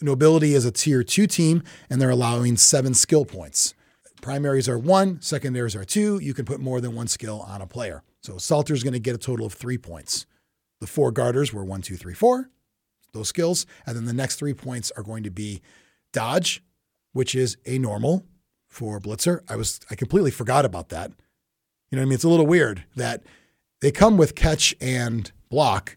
[0.00, 3.74] nobility is a tier two team, and they're allowing seven skill points.
[4.20, 6.18] Primaries are one, secondaries are two.
[6.20, 8.02] You can put more than one skill on a player.
[8.22, 10.26] So Salter's going to get a total of three points.
[10.82, 12.50] The four garters were one, two, three, four,
[13.12, 13.66] those skills.
[13.86, 15.62] And then the next three points are going to be
[16.12, 16.60] dodge,
[17.12, 18.26] which is a normal
[18.68, 19.42] for Blitzer.
[19.48, 21.12] I was I completely forgot about that.
[21.90, 22.14] You know what I mean?
[22.14, 23.22] It's a little weird that
[23.80, 25.96] they come with catch and block,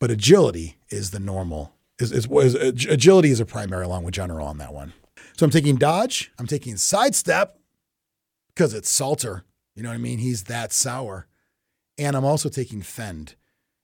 [0.00, 1.72] but agility is the normal.
[2.00, 4.92] Is, is, is agility is a primary along with general on that one.
[5.36, 6.32] So I'm taking dodge.
[6.36, 7.60] I'm taking sidestep
[8.48, 9.44] because it's Salter.
[9.76, 10.18] You know what I mean?
[10.18, 11.28] He's that sour.
[11.96, 13.36] And I'm also taking fend.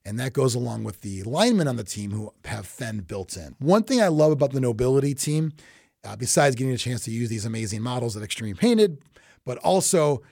[0.05, 3.55] And that goes along with the linemen on the team who have fend built in.
[3.59, 5.53] One thing I love about the nobility team,
[6.05, 9.03] uh, besides getting a chance to use these amazing models at Extreme Painted,
[9.45, 10.23] but also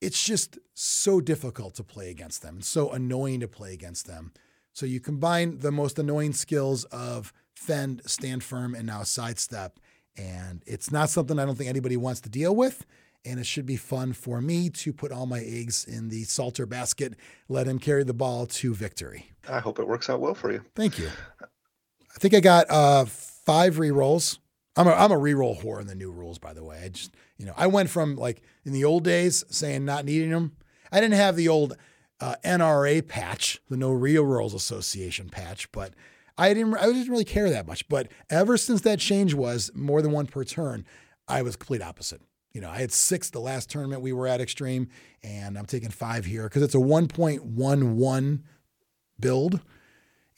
[0.00, 4.32] it's just so difficult to play against them and so annoying to play against them.
[4.72, 9.80] So you combine the most annoying skills of fend, stand firm, and now sidestep.
[10.16, 12.86] And it's not something I don't think anybody wants to deal with.
[13.24, 16.66] And it should be fun for me to put all my eggs in the Salter
[16.66, 17.14] basket,
[17.48, 19.32] let him carry the ball to victory.
[19.48, 20.64] I hope it works out well for you.
[20.74, 21.08] Thank you.
[21.40, 24.38] I think I got uh, five re rolls.
[24.76, 26.82] I'm a, I'm a reroll whore in the new rules, by the way.
[26.84, 30.30] I just, you know, I went from like in the old days saying not needing
[30.30, 30.56] them.
[30.92, 31.76] I didn't have the old
[32.20, 35.94] uh, NRA patch, the No Real Rolls Association patch, but
[36.36, 37.88] I didn't, I didn't really care that much.
[37.88, 40.86] But ever since that change was more than one per turn,
[41.26, 42.20] I was complete opposite.
[42.58, 44.88] You know, I had six the last tournament we were at Xtreme,
[45.22, 48.42] and I'm taking five here because it's a 1.11
[49.20, 49.60] build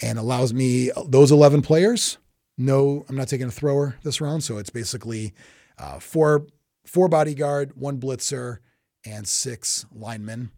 [0.03, 2.19] and allows me those 11 players
[2.61, 4.45] no, I'm not taking a thrower this round.
[4.45, 5.33] So it's basically
[5.79, 6.47] uh, four
[6.85, 8.59] four bodyguard, one blitzer,
[9.05, 10.51] and six linemen.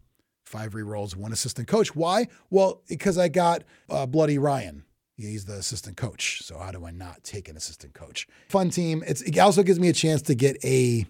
[0.43, 1.95] Five rerolls, one assistant coach.
[1.95, 2.27] Why?
[2.49, 4.83] Well, because I got uh, Bloody Ryan.
[5.15, 6.41] He's the assistant coach.
[6.43, 8.27] So how do I not take an assistant coach?
[8.49, 9.03] Fun team.
[9.07, 11.07] It's, it also gives me a chance to get a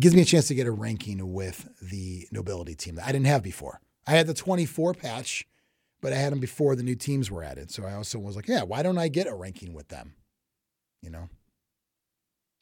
[0.00, 3.12] it gives me a chance to get a ranking with the nobility team that I
[3.12, 3.82] didn't have before.
[4.06, 5.46] I had the 24 patch,
[6.00, 7.70] but I had them before the new teams were added.
[7.70, 10.14] So I also was like, yeah, why don't I get a ranking with them?
[11.02, 11.28] You know,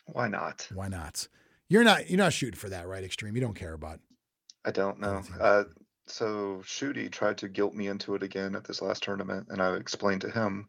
[0.07, 0.66] why not?
[0.74, 1.28] Why not?
[1.68, 3.05] You're not you're not shooting for that, right?
[3.05, 3.36] Xtreme.
[3.36, 4.01] You don't care about.
[4.64, 5.22] I don't know.
[5.41, 5.64] Uh,
[6.09, 9.76] so Shooty tried to guilt me into it again at this last tournament, and I
[9.76, 10.68] explained to him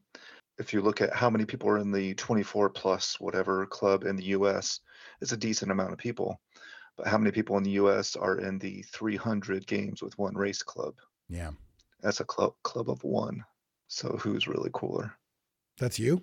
[0.59, 4.17] if you look at how many people are in the 24 plus whatever club in
[4.17, 4.81] the U.S.,
[5.21, 6.39] it's a decent amount of people.
[6.99, 8.17] But how many people in the U.S.
[8.17, 10.95] are in the 300 games with one race club?
[11.29, 11.51] Yeah,
[12.01, 13.45] that's a club club of one.
[13.87, 15.15] So who's really cooler?
[15.79, 16.21] That's you.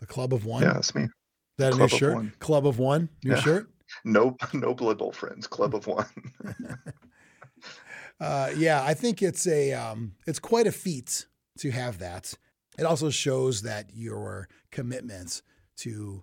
[0.00, 0.62] The Club of One.
[0.62, 1.08] Yeah, that's me.
[1.56, 2.14] That Club new shirt.
[2.14, 2.32] One.
[2.40, 3.08] Club of One.
[3.24, 3.40] New yeah.
[3.40, 3.70] shirt.
[4.04, 5.46] No, no Blood Bowl friends.
[5.46, 6.04] Club of One.
[8.20, 11.24] uh, yeah, I think it's a um, it's quite a feat
[11.60, 12.34] to have that.
[12.78, 15.40] It also shows that your commitment
[15.78, 16.22] to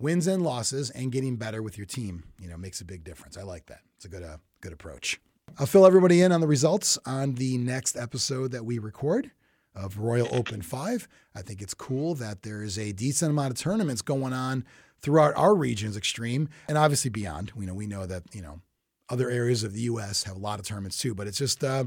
[0.00, 3.36] wins and losses and getting better with your team, you know, makes a big difference.
[3.36, 3.80] I like that.
[3.96, 5.20] It's a good uh, good approach.
[5.58, 9.30] I'll fill everybody in on the results on the next episode that we record
[9.74, 11.08] of Royal Open 5.
[11.34, 14.64] I think it's cool that there is a decent amount of tournaments going on
[15.00, 17.52] throughout our region's extreme and obviously beyond.
[17.58, 18.60] You know, we know that, you know,
[19.08, 21.84] other areas of the US have a lot of tournaments too, but it's just uh,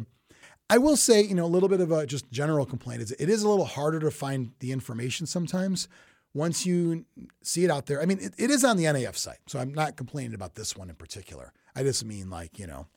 [0.69, 3.29] I will say, you know, a little bit of a just general complaint is it
[3.29, 5.87] is a little harder to find the information sometimes
[6.33, 7.05] once you
[7.41, 8.01] see it out there.
[8.01, 10.75] I mean, it, it is on the NAF site, so I'm not complaining about this
[10.75, 11.53] one in particular.
[11.75, 12.87] I just mean like, you know,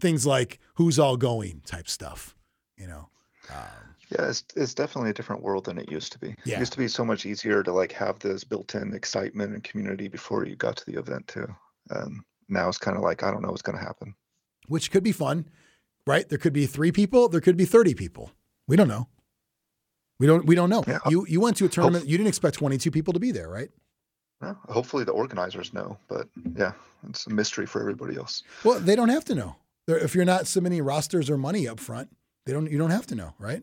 [0.00, 2.34] things like who's all going type stuff,
[2.76, 3.08] you know.
[3.50, 6.34] Um, yeah, it's it's definitely a different world than it used to be.
[6.44, 6.56] Yeah.
[6.56, 10.08] It used to be so much easier to like have this built-in excitement and community
[10.08, 11.46] before you got to the event too.
[11.90, 14.14] Um, now it's kind of like I don't know what's going to happen.
[14.66, 15.48] Which could be fun,
[16.06, 16.28] right?
[16.28, 17.28] There could be three people.
[17.28, 18.32] There could be thirty people.
[18.66, 19.08] We don't know.
[20.20, 20.44] We don't.
[20.44, 20.84] We don't know.
[20.86, 20.98] Yeah.
[21.08, 22.06] You you went to a tournament.
[22.06, 23.70] you didn't expect twenty-two people to be there, right?
[24.42, 26.72] Well, hopefully the organizers know, but yeah,
[27.08, 28.42] it's a mystery for everybody else.
[28.62, 29.56] Well, they don't have to know.
[29.86, 32.14] They're, if you're not submitting rosters or money up front,
[32.44, 32.70] they don't.
[32.70, 33.62] You don't have to know, right?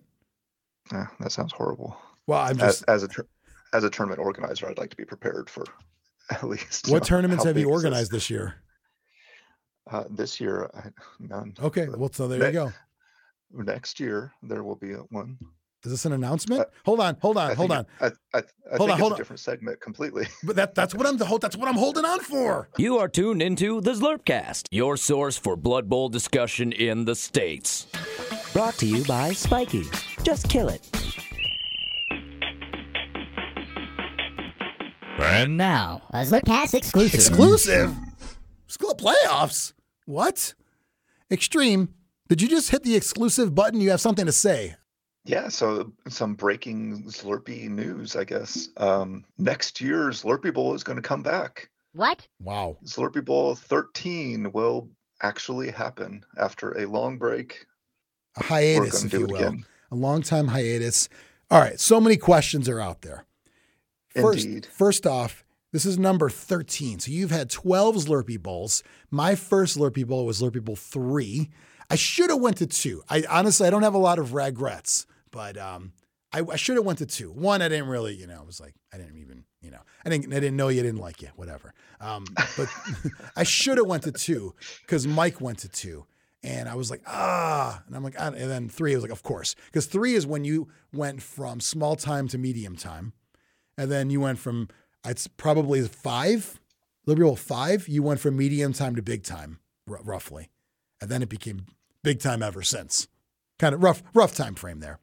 [0.91, 1.95] Yeah, that sounds horrible.
[2.25, 3.25] Well, I'm just as, as a
[3.73, 5.63] as a tournament organizer, I'd like to be prepared for
[6.31, 6.89] at least.
[6.89, 8.55] What know, tournaments have you organized this year?
[9.91, 10.89] Uh, this year, I,
[11.19, 11.53] none.
[11.61, 12.73] Okay, well, so there ne- you go.
[13.51, 15.37] Next year, there will be one.
[15.83, 16.61] Is this an announcement?
[16.61, 17.85] Uh, hold on, hold on, hold on.
[18.01, 19.17] I, I, I hold on, hold on.
[19.17, 20.27] different segment completely.
[20.43, 22.69] But that, that's what I'm that's what I'm holding on for.
[22.77, 27.87] You are tuned into the Zlurpcast, your source for Blood Bowl discussion in the states.
[28.53, 29.83] Brought to you by Spiky.
[30.23, 30.81] Just kill it.
[35.19, 37.13] And now, a Zlurpcast exclusive.
[37.13, 37.95] Exclusive?
[38.67, 39.73] School playoffs?
[40.05, 40.53] What?
[41.29, 41.89] Xtreme,
[42.29, 43.81] did you just hit the exclusive button?
[43.81, 44.75] You have something to say.
[45.27, 48.69] Yeah, so some breaking Zlurpee news, I guess.
[48.77, 51.69] Um, next year's Zlurpee Bowl is going to come back.
[51.93, 52.25] What?
[52.39, 52.77] Wow.
[52.85, 54.89] Zlurpee Bowl 13 will
[55.21, 57.65] actually happen after a long break.
[58.37, 59.55] A hiatus, if you will.
[59.91, 61.09] A long time hiatus.
[61.51, 63.25] All right, so many questions are out there.
[64.09, 64.65] First, Indeed.
[64.65, 66.99] first off, this is number 13.
[66.99, 68.81] So you've had 12 Slurpee Bowls.
[69.11, 71.49] My first Zlurpee Bowl was Zlurpee Bowl 3.
[71.89, 73.03] I should have went to two.
[73.09, 75.05] I honestly, I don't have a lot of regrets,
[75.37, 75.91] but um,
[76.33, 77.29] I, I should have went to two.
[77.29, 80.09] One, I didn't really, you know, I was like, I didn't even, you know, I
[80.09, 81.75] didn't, I didn't know you didn't like you, whatever.
[82.01, 82.25] Um,
[82.57, 82.67] but
[83.35, 86.07] I should have went to two because Mike went to two.
[86.41, 89.21] And I was like, ah, and I'm like, and then three, I was like, of
[89.21, 93.13] course, because three is when you went from small time to medium time,
[93.77, 94.69] and then you went from
[95.05, 96.59] it's probably five,
[97.05, 97.87] liberal five.
[97.87, 100.49] You went from medium time to big time, r- roughly,
[100.99, 101.67] and then it became
[102.01, 103.07] big time ever since.
[103.59, 104.99] Kind of rough, rough time frame there.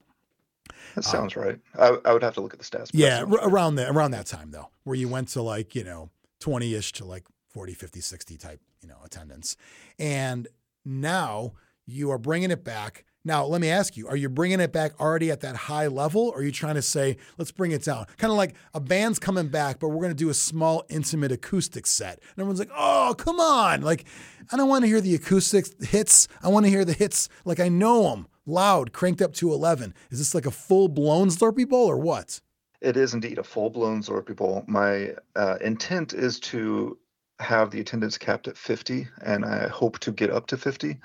[0.95, 1.59] That um, sounds right.
[1.79, 2.91] I, I would have to look at the stats.
[2.93, 6.11] Yeah, r- around that around that time though, where you went to like, you know,
[6.41, 9.57] 20ish to like 40, 50, 60 type, you know, attendance.
[9.99, 10.49] And
[10.85, 11.53] now
[11.87, 13.05] you are bringing it back.
[13.27, 16.29] Now, let me ask you, are you bringing it back already at that high level
[16.29, 18.05] or are you trying to say, let's bring it down?
[18.19, 21.33] Kind of like a band's coming back, but we're going to do a small intimate
[21.33, 22.19] acoustic set.
[22.19, 24.05] And everyone's like, "Oh, come on." Like,
[24.53, 26.29] I don't want to hear the acoustic hits.
[26.43, 29.95] I want to hear the hits like I know them, loud, cranked up to 11.
[30.11, 32.41] Is this like a full-blown Zlurpee Bowl or what?
[32.81, 34.63] It is indeed a full blown Zlurpee Bowl.
[34.67, 36.99] My uh, intent is to
[37.41, 40.99] have the attendance capped at 50, and I hope to get up to 50.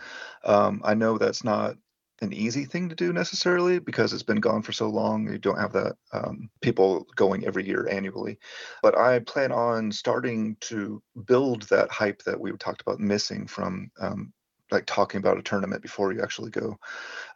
[0.44, 1.78] Um, I know that's not
[2.22, 5.32] an easy thing to do necessarily because it's been gone for so long.
[5.32, 8.38] You don't have that um, people going every year annually.
[8.84, 13.90] But I plan on starting to build that hype that we talked about missing from.
[14.00, 14.34] Um,
[14.72, 16.78] like talking about a tournament before you actually go.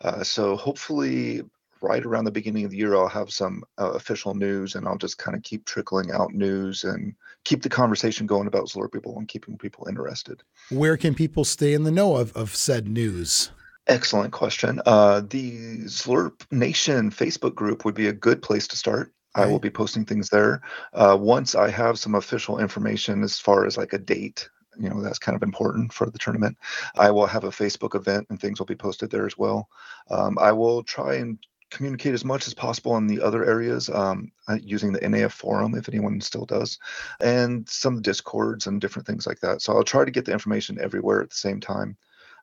[0.02, 1.44] Uh, so hopefully
[1.82, 4.98] right around the beginning of the year, I'll have some uh, official news and I'll
[4.98, 7.14] just kind of keep trickling out news and
[7.44, 10.42] keep the conversation going about Zlurpee People and keeping people interested.
[10.70, 13.52] Where can people stay in the know of, of said news?
[13.88, 14.82] Excellent question.
[14.86, 19.12] Uh, the Zlurp Nation Facebook group would be a good place to start.
[19.36, 20.62] I will be posting things there.
[20.94, 24.48] Uh, once I have some official information as far as like a date,
[24.80, 26.58] you know, that's kind of important for the tournament.
[26.96, 29.70] I will have a Facebook event and things will be posted there as well.
[30.10, 31.38] Um, I will try and
[31.74, 35.74] communicate as much as possible in the other areas um, uh, using the NAF forum
[35.76, 36.78] if anyone still does,
[37.20, 39.62] and some discords and different things like that.
[39.62, 41.98] So I'll try to get the information everywhere at the same time.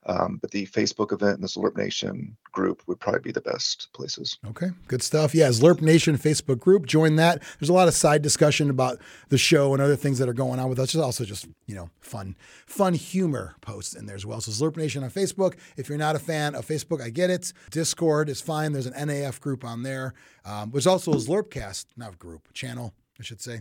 [0.07, 3.88] Um, but the Facebook event and the Zlurp Nation group would probably be the best
[3.92, 4.38] places.
[4.46, 5.34] Okay, good stuff.
[5.34, 6.86] Yeah, Zlurp Nation Facebook group.
[6.86, 7.42] Join that.
[7.59, 8.98] There's a lot of side discussion about
[9.28, 10.92] the show and other things that are going on with us.
[10.92, 12.34] There's also just you know fun,
[12.66, 14.40] fun humor posts in there as well.
[14.40, 15.57] So Zlurp Nation on Facebook.
[15.76, 17.53] If you're not a fan of Facebook, I get it.
[17.70, 18.72] Discord is fine.
[18.72, 20.14] There's an NAF group on there.
[20.46, 23.61] Um, there's also a Zlurpcast, not group, channel, I should say.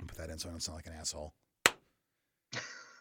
[0.00, 1.32] I'll put that in so I don't sound like an asshole.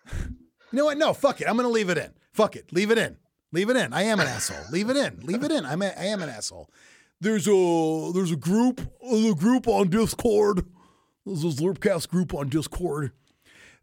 [0.72, 0.98] You know what?
[0.98, 1.48] No, fuck it.
[1.48, 2.12] I'm going to leave it in.
[2.32, 2.72] Fuck it.
[2.72, 3.18] Leave it in.
[3.52, 3.94] Leave it in.
[3.94, 4.64] I am an asshole.
[4.72, 5.20] Leave it in.
[5.24, 5.66] Leave it in.
[5.66, 6.70] I'm a, I am an asshole.
[7.20, 10.66] There's a there's a group a group on Discord.
[11.26, 13.12] There's a Zlurpcast group on Discord.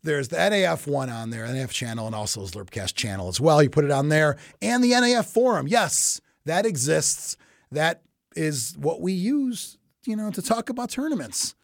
[0.03, 3.63] There's the NAF one on there, NAF channel, and also Zlurpcast channel as well.
[3.63, 5.69] You put it on there, and the NAF forum.
[5.69, 7.37] Yes, that exists.
[7.71, 8.03] That
[8.35, 9.77] is what we use,
[10.07, 11.55] you know, to talk about tournaments.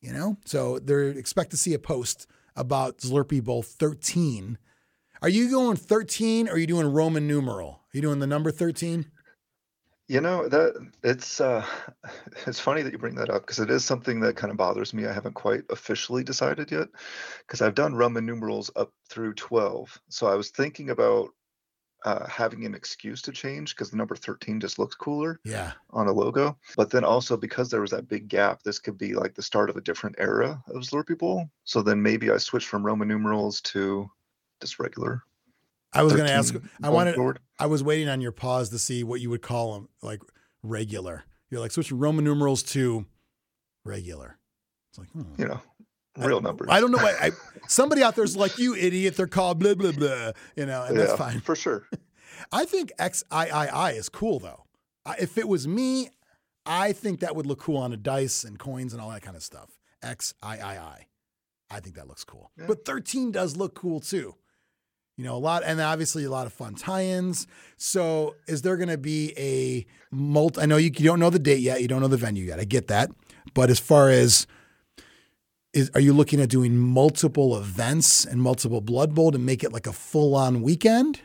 [0.00, 4.58] You know, so they expect to see a post about Zlurpee Bowl 13.
[5.22, 7.68] Are you going 13 or are you doing Roman numeral?
[7.70, 9.10] Are you doing the number 13?
[10.08, 11.66] You know that it's uh,
[12.46, 14.94] it's funny that you bring that up because it is something that kind of bothers
[14.94, 15.04] me.
[15.06, 16.88] I haven't quite officially decided yet
[17.40, 20.00] because I've done Roman numerals up through 12.
[20.08, 21.30] So I was thinking about
[22.04, 25.72] uh, having an excuse to change because the number 13 just looks cooler Yeah.
[25.90, 26.56] on a logo.
[26.76, 29.70] But then also because there was that big gap, this could be like the start
[29.70, 31.50] of a different era of Zlurpee Bowl.
[31.64, 34.08] So then maybe I switch from Roman numerals to
[34.66, 35.22] just regular.
[35.92, 36.54] I was going to ask.
[36.82, 37.14] I wanted.
[37.14, 37.38] forward.
[37.58, 40.20] I was waiting on your pause to see what you would call them, like
[40.62, 41.24] regular.
[41.50, 43.06] You're like switching Roman numerals to
[43.84, 44.38] regular.
[44.90, 45.40] It's like, hmm.
[45.40, 45.60] You know,
[46.18, 46.68] real numbers.
[46.70, 47.14] I don't know why.
[47.20, 47.30] I,
[47.68, 49.16] somebody out there's like, you idiot.
[49.16, 50.32] They're called blah blah blah.
[50.56, 51.40] You know, and that's fine.
[51.40, 51.86] for sure.
[52.52, 54.64] I think XIII is cool though.
[55.06, 56.10] I, if it was me,
[56.66, 59.36] I think that would look cool on a dice and coins and all that kind
[59.36, 59.70] of stuff.
[60.04, 61.06] XIII.
[61.68, 62.50] I think that looks cool.
[62.56, 64.34] But 13 does look cool too.
[65.16, 67.46] You know, a lot, and obviously a lot of fun tie-ins.
[67.78, 70.60] So, is there going to be a multi?
[70.60, 71.80] I know you, you don't know the date yet.
[71.80, 72.60] You don't know the venue yet.
[72.60, 73.10] I get that.
[73.54, 74.46] But as far as
[75.76, 79.72] is are you looking at doing multiple events and multiple Blood Bowl to make it
[79.72, 81.20] like a full on weekend?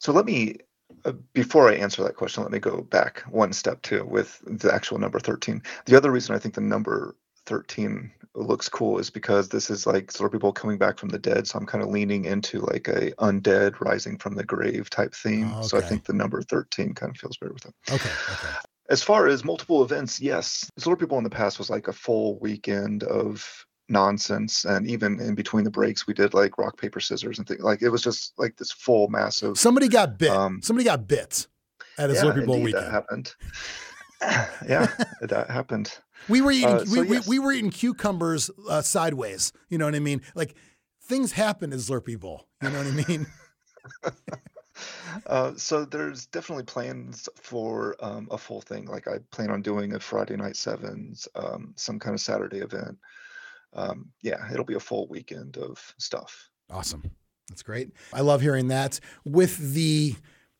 [0.00, 0.56] So let me,
[1.04, 4.72] uh, before I answer that question, let me go back one step too with the
[4.72, 5.60] actual number 13.
[5.86, 7.16] The other reason I think the number
[7.46, 11.18] 13 looks cool is because this is like sort of people coming back from the
[11.18, 11.46] dead.
[11.46, 15.50] So I'm kind of leaning into like a undead rising from the grave type theme.
[15.54, 17.74] Oh, So I think the number 13 kind of feels better with it.
[17.90, 18.10] Okay.
[18.32, 18.54] Okay.
[18.88, 21.92] As far as multiple events, yes, sort of people in the past was like a
[21.92, 24.64] full weekend of nonsense.
[24.64, 27.82] And even in between the breaks, we did like rock, paper, scissors and things like
[27.82, 29.58] it was just like this full massive.
[29.58, 30.30] Somebody got bit.
[30.30, 31.46] Um, Somebody got bit
[31.98, 32.84] at a yeah, Zlurpee Bowl indeed, weekend.
[32.84, 33.34] that happened.
[34.68, 34.86] yeah,
[35.20, 35.98] that happened.
[36.30, 37.28] We were eating Uh, so we, we, yes.
[37.28, 39.52] we were eating cucumbers uh, sideways.
[39.68, 40.22] You know what I mean?
[40.34, 40.54] Like
[41.02, 42.48] things happen at Zlurpee Bowl.
[42.62, 43.26] You know what I mean?
[45.26, 48.84] Uh, so there's definitely plans for um, a full thing.
[48.84, 52.98] Like I plan on doing a Friday night sevens, um, some kind of Saturday event.
[53.72, 56.50] Um, yeah, it'll be a full weekend of stuff.
[56.70, 57.02] awesome.
[57.48, 57.92] That's great.
[58.12, 59.00] I love hearing that.
[59.24, 60.14] With the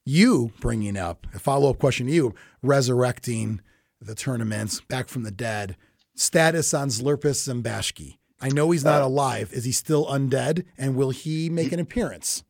[0.07, 2.33] you bringing up a follow up question to you,
[2.63, 3.59] resurrecting
[3.99, 5.75] the tournaments back from the dead.
[6.15, 8.17] Status on Zlurpus Zambashki.
[8.39, 9.51] I know he's not Uh, alive.
[9.51, 10.63] Is he still undead?
[10.77, 12.43] And will he make He- an appearance?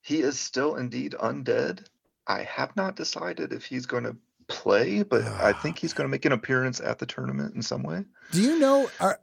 [0.00, 1.84] He is still indeed undead.
[2.26, 4.16] I have not decided if he's going to
[4.48, 7.82] play, but I think he's going to make an appearance at the tournament in some
[7.82, 8.04] way.
[8.32, 8.90] Do you know?
[9.00, 9.20] Are,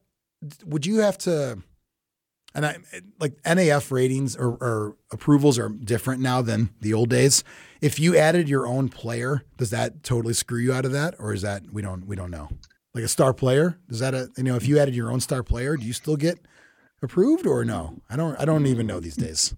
[0.65, 1.59] would you have to?
[2.55, 2.77] And I
[3.19, 7.43] like NAF ratings or, or approvals are different now than the old days.
[7.81, 11.33] If you added your own player, does that totally screw you out of that, or
[11.33, 12.49] is that we don't we don't know?
[12.93, 15.43] Like a star player, does that a, you know if you added your own star
[15.43, 16.39] player, do you still get
[17.01, 18.01] approved or no?
[18.09, 19.53] I don't I don't even know these days.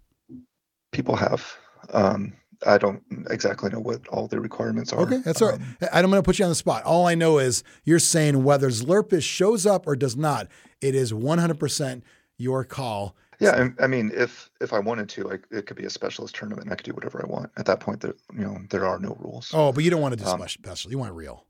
[0.92, 1.56] People have.
[1.94, 2.34] Um,
[2.66, 5.02] I don't exactly know what all the requirements are.
[5.02, 5.62] Okay, that's all right.
[5.62, 6.84] Um, I- I'm going to put you on the spot.
[6.84, 10.48] All I know is you're saying whether Zlurpus shows up or does not,
[10.82, 12.02] it is 100%
[12.38, 13.16] your call.
[13.40, 16.36] Yeah, and- I mean, if if I wanted to, like it could be a specialist
[16.36, 16.72] tournament.
[16.72, 17.52] I could do whatever I want.
[17.58, 19.52] At that point, there you know there are no rules.
[19.54, 20.90] Oh, but you don't want to do Um, special.
[20.92, 21.46] You want real.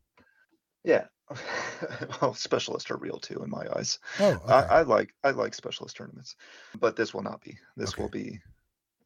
[0.84, 1.06] Yeah,
[2.22, 4.00] well, specialists are real too in my eyes.
[4.20, 4.54] Oh, okay.
[4.54, 6.36] I, I like I like specialist tournaments,
[6.80, 7.58] but this will not be.
[7.78, 8.02] This Okay.
[8.02, 8.40] will be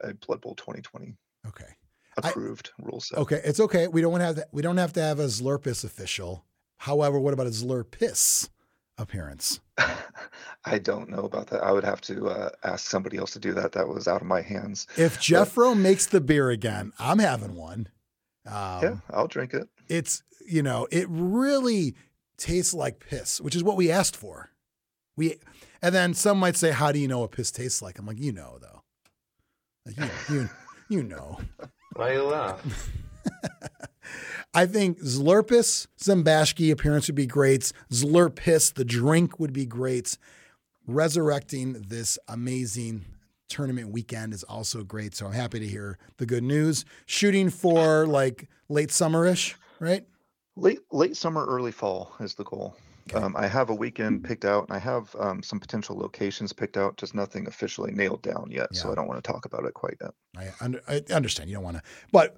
[0.02, 1.16] a Blood Bowl 2020
[1.48, 1.66] okay.
[2.24, 3.20] I- approved rule set.
[3.20, 3.42] Okay.
[3.46, 3.88] It's okay.
[3.88, 6.46] We don't have to, we don't have to have a Zlurpus official.
[6.78, 8.50] However, what about a Zlurpis
[9.02, 9.60] appearance?
[10.66, 11.64] I don't know about that.
[11.64, 13.72] I would have to uh, ask somebody else to do that.
[13.74, 14.88] That was out of my hands.
[14.98, 17.90] If Jeffro makes the beer again, I'm having one.
[18.46, 19.68] Um, yeah, I'll drink it.
[19.88, 21.96] It's, you know, it really
[22.38, 24.52] tastes like piss, which is what we asked for.
[25.18, 25.36] We,
[25.82, 28.00] and then some might say, how do you know what piss tastes like?
[28.00, 28.84] I'm like, you know, though.
[29.86, 30.50] Like, you, you,
[30.90, 31.40] you know.
[31.96, 32.90] Why you laugh?
[34.54, 37.72] I think Zlurpus Zambashki appearance would be great.
[37.92, 40.18] Zlurpis, the drink, would be great.
[40.88, 43.06] Resurrecting this amazing
[43.48, 45.16] tournament weekend is also great.
[45.16, 46.86] So I'm happy to hear the good news.
[47.06, 50.06] Shooting for like late summerish, right?
[50.56, 52.76] Late late summer, early fall is the goal.
[53.14, 56.78] Um, I have a weekend picked out, and I have um, some potential locations picked
[56.78, 56.98] out.
[56.98, 59.98] Just nothing officially nailed down yet, so I don't want to talk about it quite
[60.02, 60.14] yet.
[60.38, 62.38] I, under, I understand you don't want to, but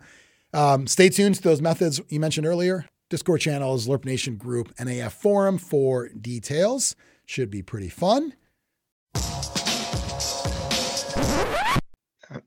[0.54, 2.86] um, stay tuned to those methods you mentioned earlier.
[3.10, 6.96] Discord channels, Zlurp Nation Group NAF Forum for details.
[7.26, 8.34] Should be pretty fun.
[9.16, 9.20] Uh,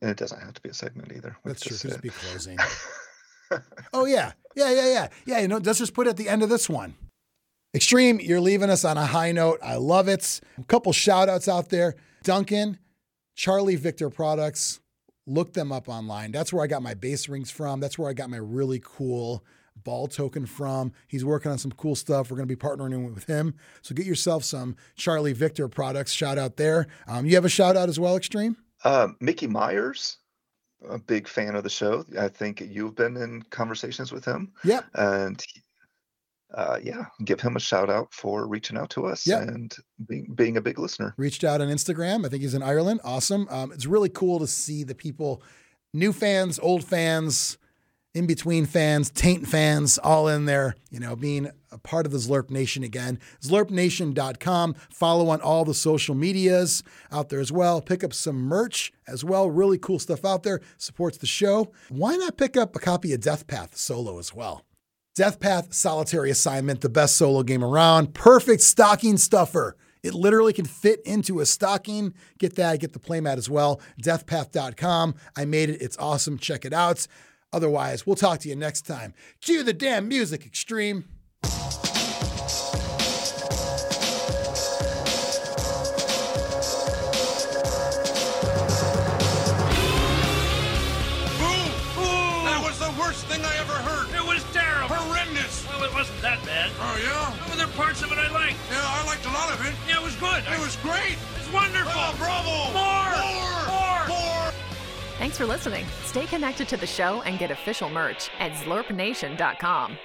[0.00, 1.36] And it doesn't have to be a segment either.
[1.44, 1.70] We That's true.
[1.70, 2.59] just just be closing.
[3.92, 5.38] oh yeah, yeah, yeah, yeah, yeah.
[5.40, 6.94] You know, let's just put it at the end of this one.
[7.76, 9.61] Xtreme, you're leaving us on a high note.
[9.62, 10.40] I love it.
[10.59, 11.94] A couple shout outs out there.
[12.24, 12.78] Duncan,
[13.34, 14.80] Charlie Victor Products.
[15.27, 16.31] Look them up online.
[16.33, 17.81] That's where I got my base rings from.
[17.81, 19.45] That's where I got my really cool
[19.83, 20.93] ball token from.
[21.09, 22.31] He's working on some cool stuff.
[22.31, 23.55] We're going to be partnering with him.
[23.83, 26.12] So get yourself some Charlie Victor products.
[26.12, 26.87] Shout out there.
[27.09, 28.57] Um, you have a shout out as well, Xtreme?
[28.85, 30.18] Uh, Mickey Myers,
[30.89, 32.05] a big fan of the show.
[32.18, 34.85] I think you've been in conversations with him, Yep.
[34.95, 35.61] and he-
[36.57, 39.42] uh, yeah, give him a shout out for reaching out to us Yep.
[39.48, 39.76] and
[40.09, 41.14] being being a big listener.
[41.16, 42.26] reached out on Instagram.
[42.26, 43.00] I think he's in Ireland.
[43.04, 43.46] Awesome.
[43.50, 45.42] Um, it's really cool to see the people,
[45.92, 47.59] new fans, old fans,
[48.14, 52.16] in between fans, taint fans, all in there, you know, being a part of the
[52.18, 53.18] Zlurp Nation again.
[53.42, 54.74] ZlurpNation.com.
[54.90, 56.82] Follow on all the social medias
[57.12, 57.80] out there as well.
[57.82, 59.50] Pick up some merch as well.
[59.50, 60.61] Really cool stuff out there.
[60.78, 61.72] Supports the show.
[61.90, 64.64] Why not pick up a copy of Death Path solo as well?
[65.17, 68.12] Death Path Solitary Assignment, the best solo game around.
[68.12, 69.75] Perfect stocking stuffer.
[70.03, 72.12] It literally can fit into a stocking.
[72.39, 73.81] Get that, get the playmat as well.
[74.03, 75.14] Deathpath.com.
[75.35, 75.81] I made it.
[75.81, 76.39] It's awesome.
[76.39, 77.07] Check it out.
[77.51, 79.14] Otherwise, we'll talk to you next time.
[79.41, 81.05] Cue the damn music, Xtreme.
[105.37, 105.84] Thanks for listening.
[106.05, 109.99] Stay connected to the show and get official merch at zlurpnation.com.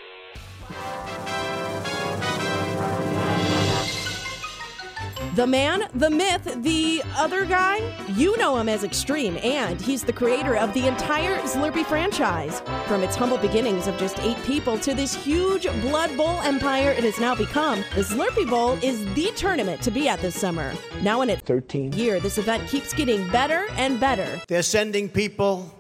[5.34, 7.80] The man, the myth, the other guy,
[8.18, 12.60] you know him as Xtreme, and he's the creator of the entire Zlurpee franchise.
[12.86, 17.06] From its humble beginnings of just eight people to this huge Blood Bowl empire it
[17.06, 20.74] has now become, the Zlurpee Bowl is the tournament to be at this summer.
[21.02, 24.42] Now in its 13th year, this event keeps getting better and better.
[24.50, 25.74] They're sending people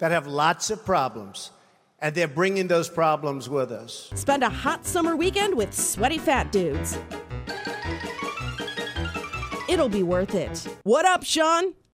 [0.00, 1.50] that have lots of problems
[2.00, 4.10] and they're bringing those problems with us.
[4.14, 6.98] Spend a hot summer weekend with sweaty fat dudes.
[9.68, 10.66] It'll be worth it.
[10.84, 11.74] What up, Sean?